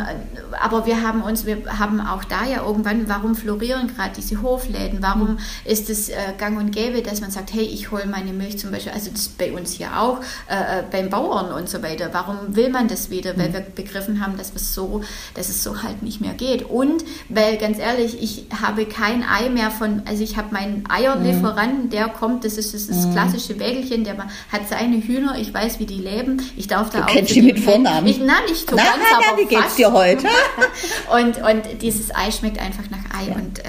[0.60, 5.02] aber wir haben uns, wir haben auch da ja irgendwann, warum florieren gerade diese Hofläden?
[5.02, 5.38] Warum mhm.
[5.64, 8.70] ist es äh, gang und gäbe, dass man sagt, hey, ich hole meine Milch zum
[8.70, 12.08] Beispiel, also das bei uns hier auch, äh, äh beim Bauern und so weiter.
[12.12, 13.33] Warum will man das wieder?
[13.36, 15.02] Weil wir begriffen haben, dass es so,
[15.34, 16.62] dass es so halt nicht mehr geht.
[16.62, 21.84] Und weil ganz ehrlich, ich habe kein Ei mehr von, also ich habe meinen Eierlieferanten,
[21.84, 21.90] mhm.
[21.90, 23.12] der kommt, das ist das, das mhm.
[23.12, 26.42] klassische Wägelchen, der hat seine Hühner, ich weiß, wie die leben.
[26.56, 27.08] Ich darf da du auch.
[27.08, 28.06] Kennst die mit Vornamen?
[28.06, 30.26] Ich, nein, nicht so na, ganz, na, aber wie geht's dir heute?
[31.12, 33.34] und, und dieses Ei schmeckt einfach nach Ei ja.
[33.34, 33.62] und, äh,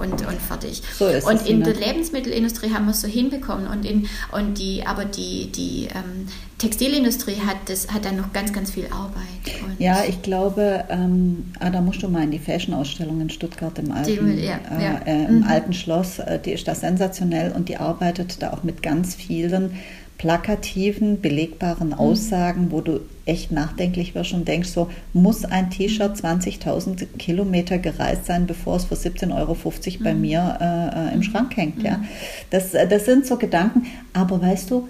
[0.00, 0.82] und, und fertig.
[0.98, 1.64] So ist und es, in ne?
[1.64, 6.28] der Lebensmittelindustrie haben wir es so hinbekommen und in und die, aber die, die ähm,
[6.58, 9.62] Textilindustrie hat, das, hat dann noch ganz, ganz viel Arbeit.
[9.62, 13.78] Und ja, ich glaube, ähm, ah, da musst du mal in die Fashion-Ausstellung in Stuttgart
[13.78, 14.98] im alten, die, ja, äh, ja.
[15.04, 15.44] Äh, im mhm.
[15.44, 19.72] alten Schloss, äh, die ist da sensationell und die arbeitet da auch mit ganz vielen
[20.16, 21.94] plakativen, belegbaren mhm.
[21.94, 22.70] Aussagen, mhm.
[22.72, 28.46] wo du echt nachdenklich wirst und denkst, so muss ein T-Shirt 20.000 Kilometer gereist sein,
[28.46, 30.04] bevor es für 17,50 Euro mhm.
[30.04, 31.22] bei mir äh, äh, im mhm.
[31.22, 31.82] Schrank hängt.
[31.82, 31.98] Ja?
[31.98, 32.08] Mhm.
[32.48, 34.88] Das, das sind so Gedanken, aber weißt du,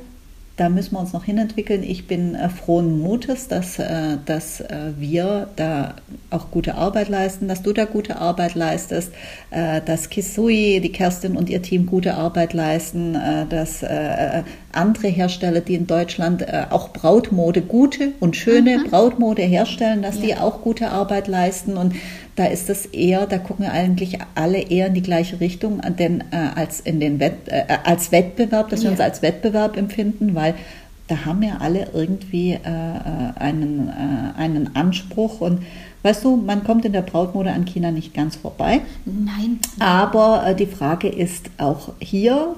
[0.57, 1.83] da müssen wir uns noch hinentwickeln.
[1.83, 5.97] Ich bin äh, frohen Mutes, dass, äh, dass äh, wir da
[6.31, 9.13] auch gute Arbeit leisten, dass du da gute Arbeit leistest,
[9.51, 13.17] dass Kisui, die Kerstin und ihr Team gute Arbeit leisten,
[13.49, 13.85] dass
[14.73, 18.91] andere Hersteller, die in Deutschland auch Brautmode, gute und schöne mhm.
[18.91, 20.23] Brautmode herstellen, dass ja.
[20.23, 21.95] die auch gute Arbeit leisten und
[22.37, 26.37] da ist es eher, da gucken eigentlich alle eher in die gleiche Richtung denn, äh,
[26.55, 30.55] als, in den Wett, äh, als Wettbewerb, dass wir uns als Wettbewerb empfinden, weil
[31.09, 35.62] da haben ja alle irgendwie äh, äh einen, äh, einen Anspruch und
[36.03, 38.80] weißt du, man kommt in der Brautmode an China nicht ganz vorbei.
[39.05, 39.59] Nein.
[39.78, 42.57] Aber äh, die Frage ist auch hier,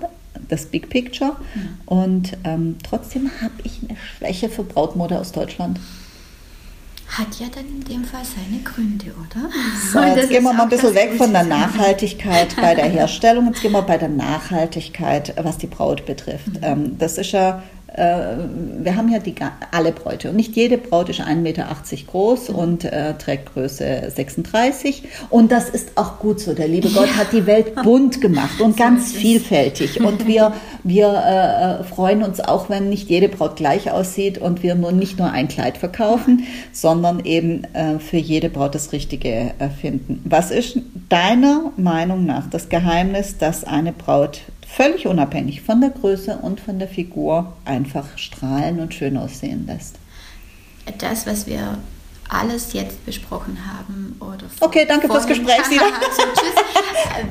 [0.48, 1.36] das Big Picture.
[1.54, 1.68] Mhm.
[1.86, 5.78] Und ähm, trotzdem habe ich eine Schwäche für Brautmode aus Deutschland.
[7.08, 9.48] Hat ja dann in dem Fall seine Gründe, oder?
[9.92, 13.46] So, jetzt gehen wir mal ein bisschen weg von der Nachhaltigkeit bei der Herstellung.
[13.46, 16.48] Jetzt gehen wir bei der Nachhaltigkeit, was die Braut betrifft.
[16.48, 16.60] Mhm.
[16.62, 17.62] Ähm, das ist ja
[17.96, 19.34] wir haben ja die,
[19.72, 21.68] alle Bräute und nicht jede Braut ist 1,80 Meter
[22.06, 22.54] groß mhm.
[22.54, 26.52] und äh, trägt Größe 36 und das ist auch gut so.
[26.54, 27.16] Der liebe Gott ja.
[27.16, 30.52] hat die Welt bunt gemacht und so ganz vielfältig und wir,
[30.84, 35.18] wir äh, freuen uns auch, wenn nicht jede Braut gleich aussieht und wir nur nicht
[35.18, 40.20] nur ein Kleid verkaufen, sondern eben äh, für jede Braut das Richtige äh, finden.
[40.24, 40.78] Was ist
[41.08, 46.78] deiner Meinung nach das Geheimnis, dass eine Braut völlig unabhängig von der Größe und von
[46.78, 49.96] der Figur einfach strahlen und schön aussehen lässt.
[50.98, 51.78] Das, was wir
[52.28, 55.84] alles jetzt besprochen haben oder Okay, danke fürs Gespräch, Sina.
[55.84, 56.54] also, tschüss.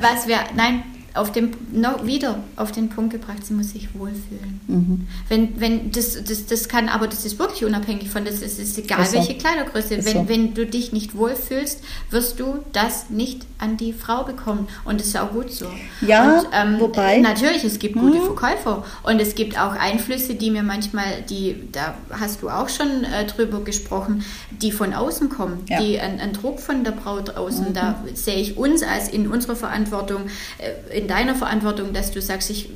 [0.00, 0.82] Was wir nein,
[1.18, 4.60] auf dem, noch wieder auf den Punkt gebracht, sie muss sich wohlfühlen.
[4.66, 5.08] Mhm.
[5.28, 8.78] Wenn, wenn das, das, das kann, aber das ist wirklich unabhängig von, das ist, ist
[8.78, 9.38] egal, ist welche so.
[9.38, 9.94] Kleidergröße.
[9.96, 10.28] Ist wenn, so.
[10.28, 14.68] wenn du dich nicht wohlfühlst, wirst du das nicht an die Frau bekommen.
[14.84, 15.66] Und das ist auch gut so.
[16.00, 17.18] Ja, und, ähm, wobei.
[17.18, 18.24] Natürlich, es gibt gute mhm.
[18.24, 23.04] Verkäufer und es gibt auch Einflüsse, die mir manchmal, die, da hast du auch schon
[23.04, 25.80] äh, drüber gesprochen, die von außen kommen, ja.
[25.80, 27.70] die ein, ein Druck von der Braut außen.
[27.70, 27.74] Mhm.
[27.74, 30.22] Da sehe ich uns als in unserer Verantwortung,
[30.58, 32.70] äh, in deiner Verantwortung, dass du sagst, ich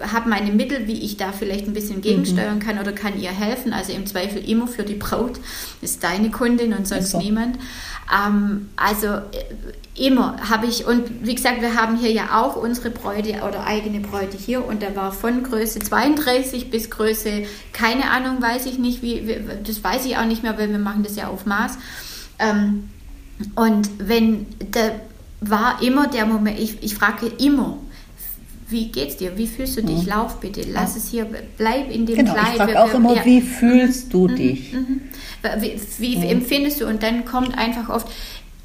[0.00, 2.60] habe meine Mittel, wie ich da vielleicht ein bisschen gegensteuern mhm.
[2.60, 3.72] kann oder kann ihr helfen.
[3.72, 5.40] Also im Zweifel immer für die Braut,
[5.80, 7.18] ist deine Kundin und sonst so.
[7.18, 7.58] niemand.
[8.14, 9.22] Ähm, also äh,
[9.96, 14.00] immer habe ich, und wie gesagt, wir haben hier ja auch unsere Bräute oder eigene
[14.00, 19.02] Bräute hier und da war von Größe 32 bis Größe, keine Ahnung, weiß ich nicht,
[19.02, 21.78] wie, das weiß ich auch nicht mehr, weil wir machen das ja auf Maß.
[22.38, 22.88] Ähm,
[23.54, 24.90] und wenn, da
[25.40, 27.78] war immer der Moment, ich, ich frage immer,
[28.68, 29.36] wie geht's dir?
[29.38, 30.02] Wie fühlst du dich?
[30.02, 30.08] Mhm.
[30.08, 31.26] Lauf bitte, lass es hier,
[31.56, 32.48] bleib in dem genau, Kleid.
[32.50, 33.24] Ich frage auch immer, ja.
[33.24, 34.72] wie fühlst du mhm, dich?
[34.72, 35.00] Mhm.
[35.60, 36.86] Wie, wie empfindest du?
[36.86, 38.08] Und dann kommt einfach oft,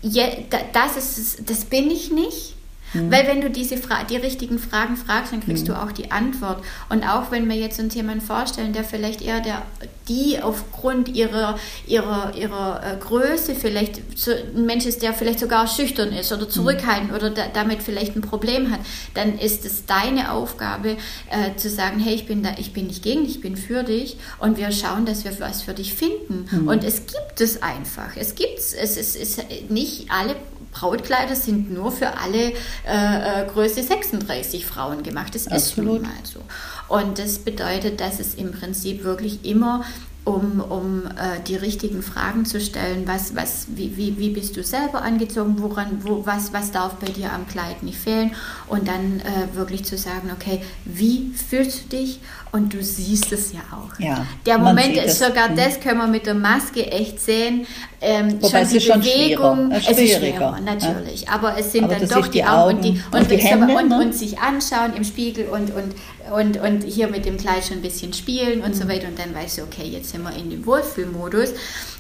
[0.01, 0.26] ja,
[0.74, 2.55] das, ist, das bin ich nicht.
[2.94, 3.12] Mhm.
[3.12, 5.74] Weil wenn du diese Fra die richtigen Fragen fragst, dann kriegst mhm.
[5.74, 6.64] du auch die Antwort.
[6.89, 9.64] Und auch wenn wir jetzt uns jemanden vorstellen, der vielleicht eher der,
[10.08, 15.68] die aufgrund ihrer, ihrer, ihrer äh, Größe vielleicht so ein Mensch ist, der vielleicht sogar
[15.68, 16.50] schüchtern ist oder mhm.
[16.50, 17.16] zurückhaltend mhm.
[17.16, 18.80] oder da, damit vielleicht ein Problem hat,
[19.14, 20.98] dann ist es deine Aufgabe
[21.30, 23.84] äh, zu sagen, hey, ich bin da, ich bin nicht gegen dich, ich bin für
[23.84, 26.46] dich und wir schauen, dass wir was für dich finden.
[26.52, 26.68] Mhm.
[26.68, 28.16] Und es gibt es einfach.
[28.16, 30.36] Es gibt es, es ist nicht alle
[30.74, 32.51] Brautkleider sind nur für alle
[32.88, 35.36] äh, äh Größe 36 Frauen gemacht.
[35.36, 36.01] Das Absolut.
[36.01, 36.39] ist nun mal so.
[36.88, 39.84] Und das bedeutet, dass es im Prinzip wirklich immer
[40.26, 43.03] um, um äh, die richtigen Fragen zu stellen.
[43.05, 45.55] Was, was, wie, wie, wie bist du selber angezogen?
[45.57, 48.32] Woran, wo, was, was darf bei dir am Kleid nicht fehlen?
[48.67, 52.19] Und dann äh, wirklich zu sagen, okay, wie fühlst du dich?
[52.53, 53.99] Und du siehst es ja auch.
[53.99, 55.55] Ja, der Moment ist sogar, mhm.
[55.55, 57.65] das können wir mit der Maske echt sehen.
[57.99, 61.24] Ähm, Wobei schon die Bewegung, es ist schwerer, natürlich.
[61.24, 61.32] Ja.
[61.32, 63.89] Aber es sind Aber dann doch die Augen und, die, und, und, die Hände, und,
[63.89, 63.97] ne?
[63.97, 65.95] und, sich anschauen im Spiegel und, und,
[66.32, 68.74] und, und hier mit dem Kleid schon ein bisschen spielen und mhm.
[68.74, 69.07] so weiter.
[69.07, 71.53] Und dann weißt du, okay, jetzt sind wir in dem Wohlfühlmodus.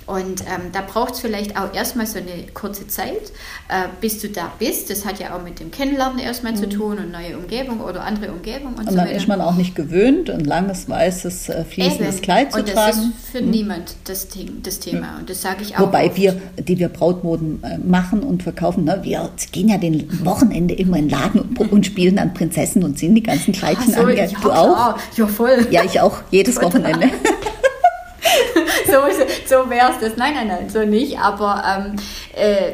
[0.05, 3.31] Und ähm, da braucht es vielleicht auch erstmal so eine kurze Zeit,
[3.69, 4.89] äh, bis du da bist.
[4.89, 6.57] Das hat ja auch mit dem Kennenlernen erstmal mhm.
[6.57, 9.55] zu tun und neue Umgebung oder andere Umgebung und, und so dann ist man auch
[9.55, 12.21] nicht gewöhnt, ein langes, weißes, äh, fließendes Eben.
[12.21, 12.97] Kleid zu und tragen.
[12.97, 13.49] Das ist für mhm.
[13.49, 14.27] niemand das,
[14.61, 15.13] das Thema.
[15.13, 15.19] Mhm.
[15.19, 15.81] Und das sage ich auch.
[15.81, 16.17] Wobei oft.
[16.17, 20.97] wir, die wir Brautmoden äh, machen und verkaufen, ne, wir gehen ja den Wochenende immer
[20.97, 24.17] in den Laden und, und spielen an Prinzessin und ziehen die ganzen Kleidchen so, an.
[24.17, 24.97] Ja, du auch?
[25.15, 25.67] Ja, voll.
[25.71, 27.09] Ja, ich auch, jedes Wochenende.
[28.85, 29.01] so,
[29.45, 30.17] so wäre es das.
[30.17, 31.19] Nein, nein, nein, so nicht.
[31.19, 31.95] Aber ähm,
[32.35, 32.73] äh,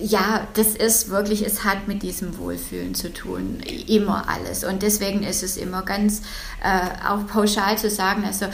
[0.00, 4.64] ja, das ist wirklich, es hat mit diesem Wohlfühlen zu tun, immer alles.
[4.64, 6.22] Und deswegen ist es immer ganz
[6.62, 8.50] äh, auch pauschal zu sagen, also äh,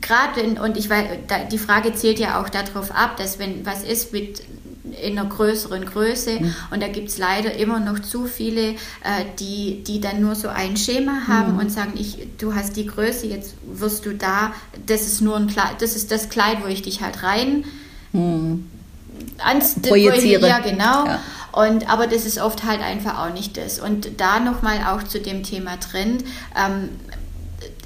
[0.00, 1.06] gerade, und ich weiß,
[1.50, 4.42] die Frage zielt ja auch darauf ab, dass wenn was ist mit
[4.92, 6.40] in einer größeren Größe.
[6.40, 6.54] Mhm.
[6.70, 8.74] Und da gibt es leider immer noch zu viele, äh,
[9.38, 11.58] die, die dann nur so ein Schema haben mhm.
[11.60, 14.52] und sagen, ich, du hast die Größe, jetzt wirst du da,
[14.86, 17.64] das ist nur ein Kleid, das ist das Kleid, wo ich dich halt rein
[18.12, 18.66] mhm.
[19.38, 20.48] ans, projiziere.
[20.48, 21.06] ja, genau.
[21.06, 21.20] Ja.
[21.52, 23.80] Und, aber das ist oft halt einfach auch nicht das.
[23.80, 26.22] Und da nochmal auch zu dem Thema Trend.
[26.56, 26.90] Ähm,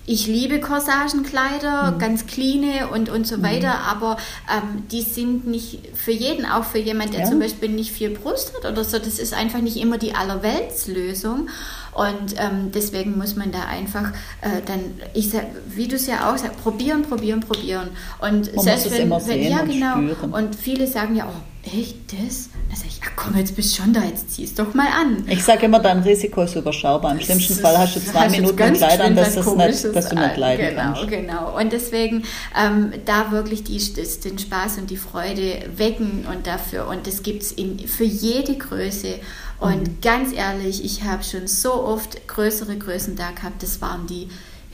[0.04, 1.98] ich liebe Corsagenkleider, mhm.
[1.98, 3.42] ganz clean und, und so mhm.
[3.42, 4.16] weiter, aber
[4.52, 7.26] ähm, die sind nicht für jeden, auch für jemand, der ja.
[7.26, 11.48] zum Beispiel nicht viel Brust hat oder so, das ist einfach nicht immer die Allerweltslösung.
[11.92, 14.80] Und ähm, deswegen muss man da einfach äh, dann,
[15.12, 17.90] ich sag, wie du es ja auch sagst, probieren, probieren, probieren.
[18.18, 19.96] Und man selbst wenn, wenn ja genau.
[20.22, 22.48] Und, und viele sagen ja, oh, echt das?
[22.70, 24.86] Da sage ich, ja komm, jetzt bist du schon da, jetzt zieh es doch mal
[24.88, 25.24] an.
[25.28, 27.12] Ich sage immer, dein Risiko ist überschaubar.
[27.12, 30.16] Im schlimmsten Fall hast du zwei hast Minuten Kleid an, dass, das nicht, dass du
[30.16, 31.08] nicht leiden genau, kannst.
[31.08, 31.60] Genau, genau.
[31.60, 32.24] Und deswegen
[32.58, 33.78] ähm, da wirklich die,
[34.24, 36.88] den Spaß und die Freude wecken und dafür.
[36.88, 37.54] Und das gibt es
[37.86, 39.20] für jede Größe.
[39.62, 40.00] Und mhm.
[40.02, 43.62] ganz ehrlich, ich habe schon so oft größere Größen da gehabt.
[43.62, 44.28] Das waren die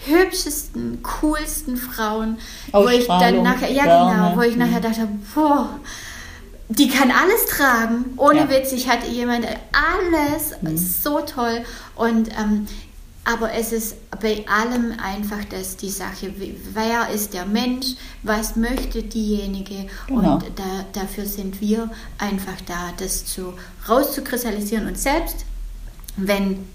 [0.07, 2.39] hübschesten, coolsten Frauen,
[2.73, 5.69] wo ich dann nachher, ja genau, wo ich nachher dachte, boah,
[6.71, 8.51] die kann alles tragen, ohne ja.
[8.51, 8.73] Witz.
[8.73, 10.79] Ich hatte jemand, alles mhm.
[10.79, 11.65] so toll.
[11.95, 12.67] Und ähm,
[13.29, 16.33] aber es ist bei allem einfach das die Sache,
[16.73, 17.89] wer ist der Mensch,
[18.23, 20.35] was möchte diejenige genau.
[20.35, 23.53] und da, dafür sind wir einfach da, das zu
[23.87, 25.45] rauszukristallisieren und selbst
[26.17, 26.67] wenn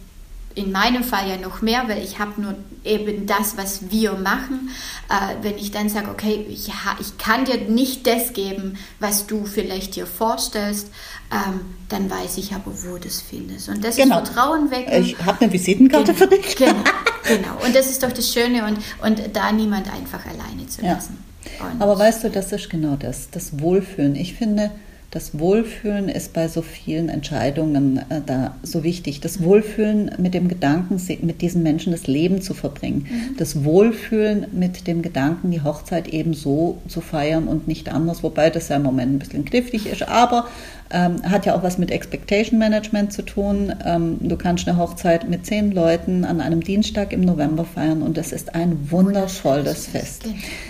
[0.56, 4.70] in meinem Fall ja noch mehr, weil ich habe nur eben das, was wir machen.
[5.10, 9.46] Äh, wenn ich dann sage, okay, ich, ich kann dir nicht das geben, was du
[9.46, 10.90] vielleicht dir vorstellst,
[11.32, 13.70] ähm, dann weiß ich aber, wo du das findest.
[13.70, 14.22] Und das genau.
[14.22, 15.04] ist Vertrauen wecken.
[15.04, 16.18] Ich habe eine Visitenkarte genau.
[16.18, 16.56] für dich.
[16.64, 16.84] Genau,
[17.24, 17.66] genau.
[17.66, 21.18] Und das ist doch das Schöne und, und da niemand einfach alleine zu lassen.
[21.60, 21.72] Ja.
[21.80, 24.16] Aber weißt du, das ist genau das, das Wohlfühlen.
[24.16, 24.72] Ich finde,
[25.14, 29.22] das Wohlfühlen ist bei so vielen Entscheidungen äh, da so wichtig.
[29.22, 33.06] Das Wohlfühlen mit dem Gedanken, mit diesen Menschen das Leben zu verbringen.
[33.08, 33.38] Mhm.
[33.38, 38.50] Das Wohlfühlen mit dem Gedanken, die Hochzeit eben so zu feiern und nicht anders, wobei
[38.50, 40.08] das ja im Moment ein bisschen knifflig ist.
[40.08, 40.48] Aber
[40.94, 43.74] ähm, hat ja auch was mit Expectation Management zu tun.
[43.86, 48.18] Ähm, du kannst eine Hochzeit mit zehn Leuten an einem Dienstag im November feiern und
[48.18, 50.26] das ist ein wundervolles Fest.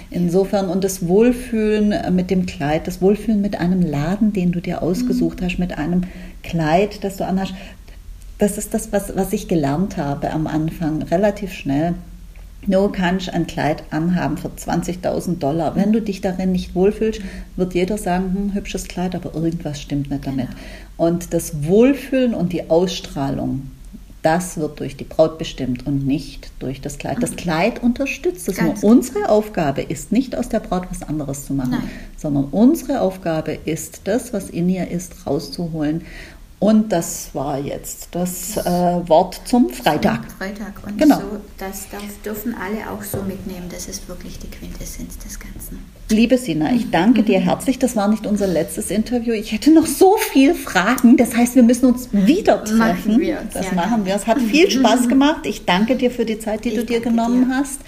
[0.10, 4.82] Insofern und das Wohlfühlen mit dem Kleid, das Wohlfühlen mit einem Laden, den du dir
[4.82, 5.46] ausgesucht mhm.
[5.46, 6.04] hast, mit einem
[6.44, 7.54] Kleid, das du anhast,
[8.38, 11.94] das ist das, was, was ich gelernt habe am Anfang, relativ schnell.
[12.66, 15.76] Nur kannst ein Kleid anhaben für 20.000 Dollar.
[15.76, 17.22] Wenn du dich darin nicht wohlfühlst,
[17.58, 20.48] wird jeder sagen, hm, hübsches Kleid, aber irgendwas stimmt nicht damit.
[20.48, 21.10] Genau.
[21.10, 23.64] Und das Wohlfühlen und die Ausstrahlung,
[24.24, 27.22] das wird durch die Braut bestimmt und nicht durch das Kleid.
[27.22, 27.36] Das mhm.
[27.36, 28.60] Kleid unterstützt es.
[28.60, 28.88] Nur genau.
[28.88, 31.90] unsere Aufgabe ist nicht aus der Braut was anderes zu machen, Nein.
[32.18, 36.04] sondern unsere Aufgabe ist, das, was in ihr ist, rauszuholen
[36.64, 40.32] und das war jetzt das äh, Wort zum Freitag.
[40.38, 40.72] Freitag.
[40.88, 41.18] Und genau.
[41.18, 41.24] so,
[41.58, 43.66] das darf, dürfen alle auch so mitnehmen.
[43.70, 45.84] Das ist wirklich die Quintessenz des Ganzen.
[46.08, 47.80] Liebe Sina, ich danke dir herzlich.
[47.80, 49.34] Das war nicht unser letztes Interview.
[49.34, 51.18] Ich hätte noch so viele Fragen.
[51.18, 52.78] Das heißt, wir müssen uns wieder treffen.
[52.78, 53.40] Machen wir.
[53.54, 54.16] Das ja, machen wir.
[54.16, 55.46] Es hat viel Spaß gemacht.
[55.46, 57.56] Ich danke dir für die Zeit, die ich du dir genommen dir.
[57.58, 57.82] hast.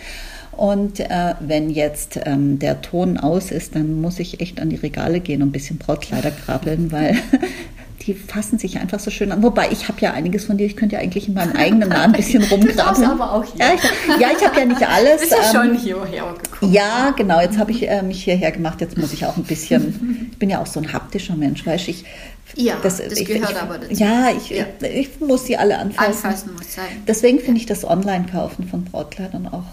[0.52, 4.76] Und äh, wenn jetzt ähm, der Ton aus ist, dann muss ich echt an die
[4.76, 7.18] Regale gehen und ein bisschen Brautkleider krabbeln, weil
[8.06, 9.42] die fassen sich einfach so schön an.
[9.42, 10.66] Wobei, ich habe ja einiges von dir.
[10.66, 13.04] Ich könnte ja eigentlich in meinem eigenen Namen ein bisschen rumgraben.
[13.04, 13.66] aber auch hier.
[13.66, 15.22] Ja, ich, ja, ich habe ja nicht alles.
[15.22, 16.72] Bist ja ähm, schon hierher gekommen.
[16.72, 17.42] Ja, genau.
[17.42, 18.82] Jetzt habe ich äh, mich hierher gemacht.
[18.82, 21.88] Jetzt muss ich auch ein bisschen, ich bin ja auch so ein haptischer Mensch, weißt
[21.88, 22.06] ich.
[22.56, 23.94] Ja, das, das ich, gehört ich, aber dazu.
[23.94, 24.66] Ja, ich, ja.
[24.82, 26.26] ich muss sie alle anfassen.
[26.26, 26.86] Anfassen muss sein.
[27.08, 29.64] Deswegen finde ich das Online-Kaufen von Brautkleidern auch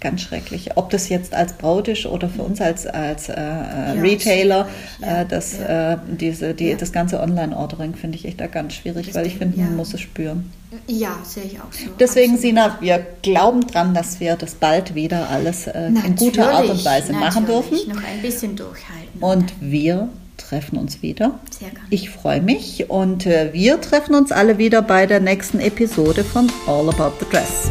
[0.00, 0.70] ganz schrecklich.
[0.76, 4.68] Ob das jetzt als Braut ist oder für uns als, als äh, ja, Retailer,
[5.00, 5.92] ja, äh, das, ja.
[5.92, 9.36] äh, diese, die, das ganze Online-Ordering finde ich echt da ganz schwierig, das weil ich
[9.36, 10.50] finde, man muss es spüren.
[10.86, 11.90] Ja, sehe ich auch so.
[11.98, 12.40] Deswegen, Absolut.
[12.40, 16.84] Sina, wir glauben dran, dass wir das bald wieder alles äh, in guter Art und
[16.84, 17.76] Weise machen dürfen.
[17.88, 19.20] Noch ein bisschen durchhalten.
[19.20, 21.38] Und wir treffen uns wieder.
[21.50, 21.86] Sehr gerne.
[21.90, 26.50] Ich freue mich und äh, wir treffen uns alle wieder bei der nächsten Episode von
[26.66, 27.70] All About the Dress.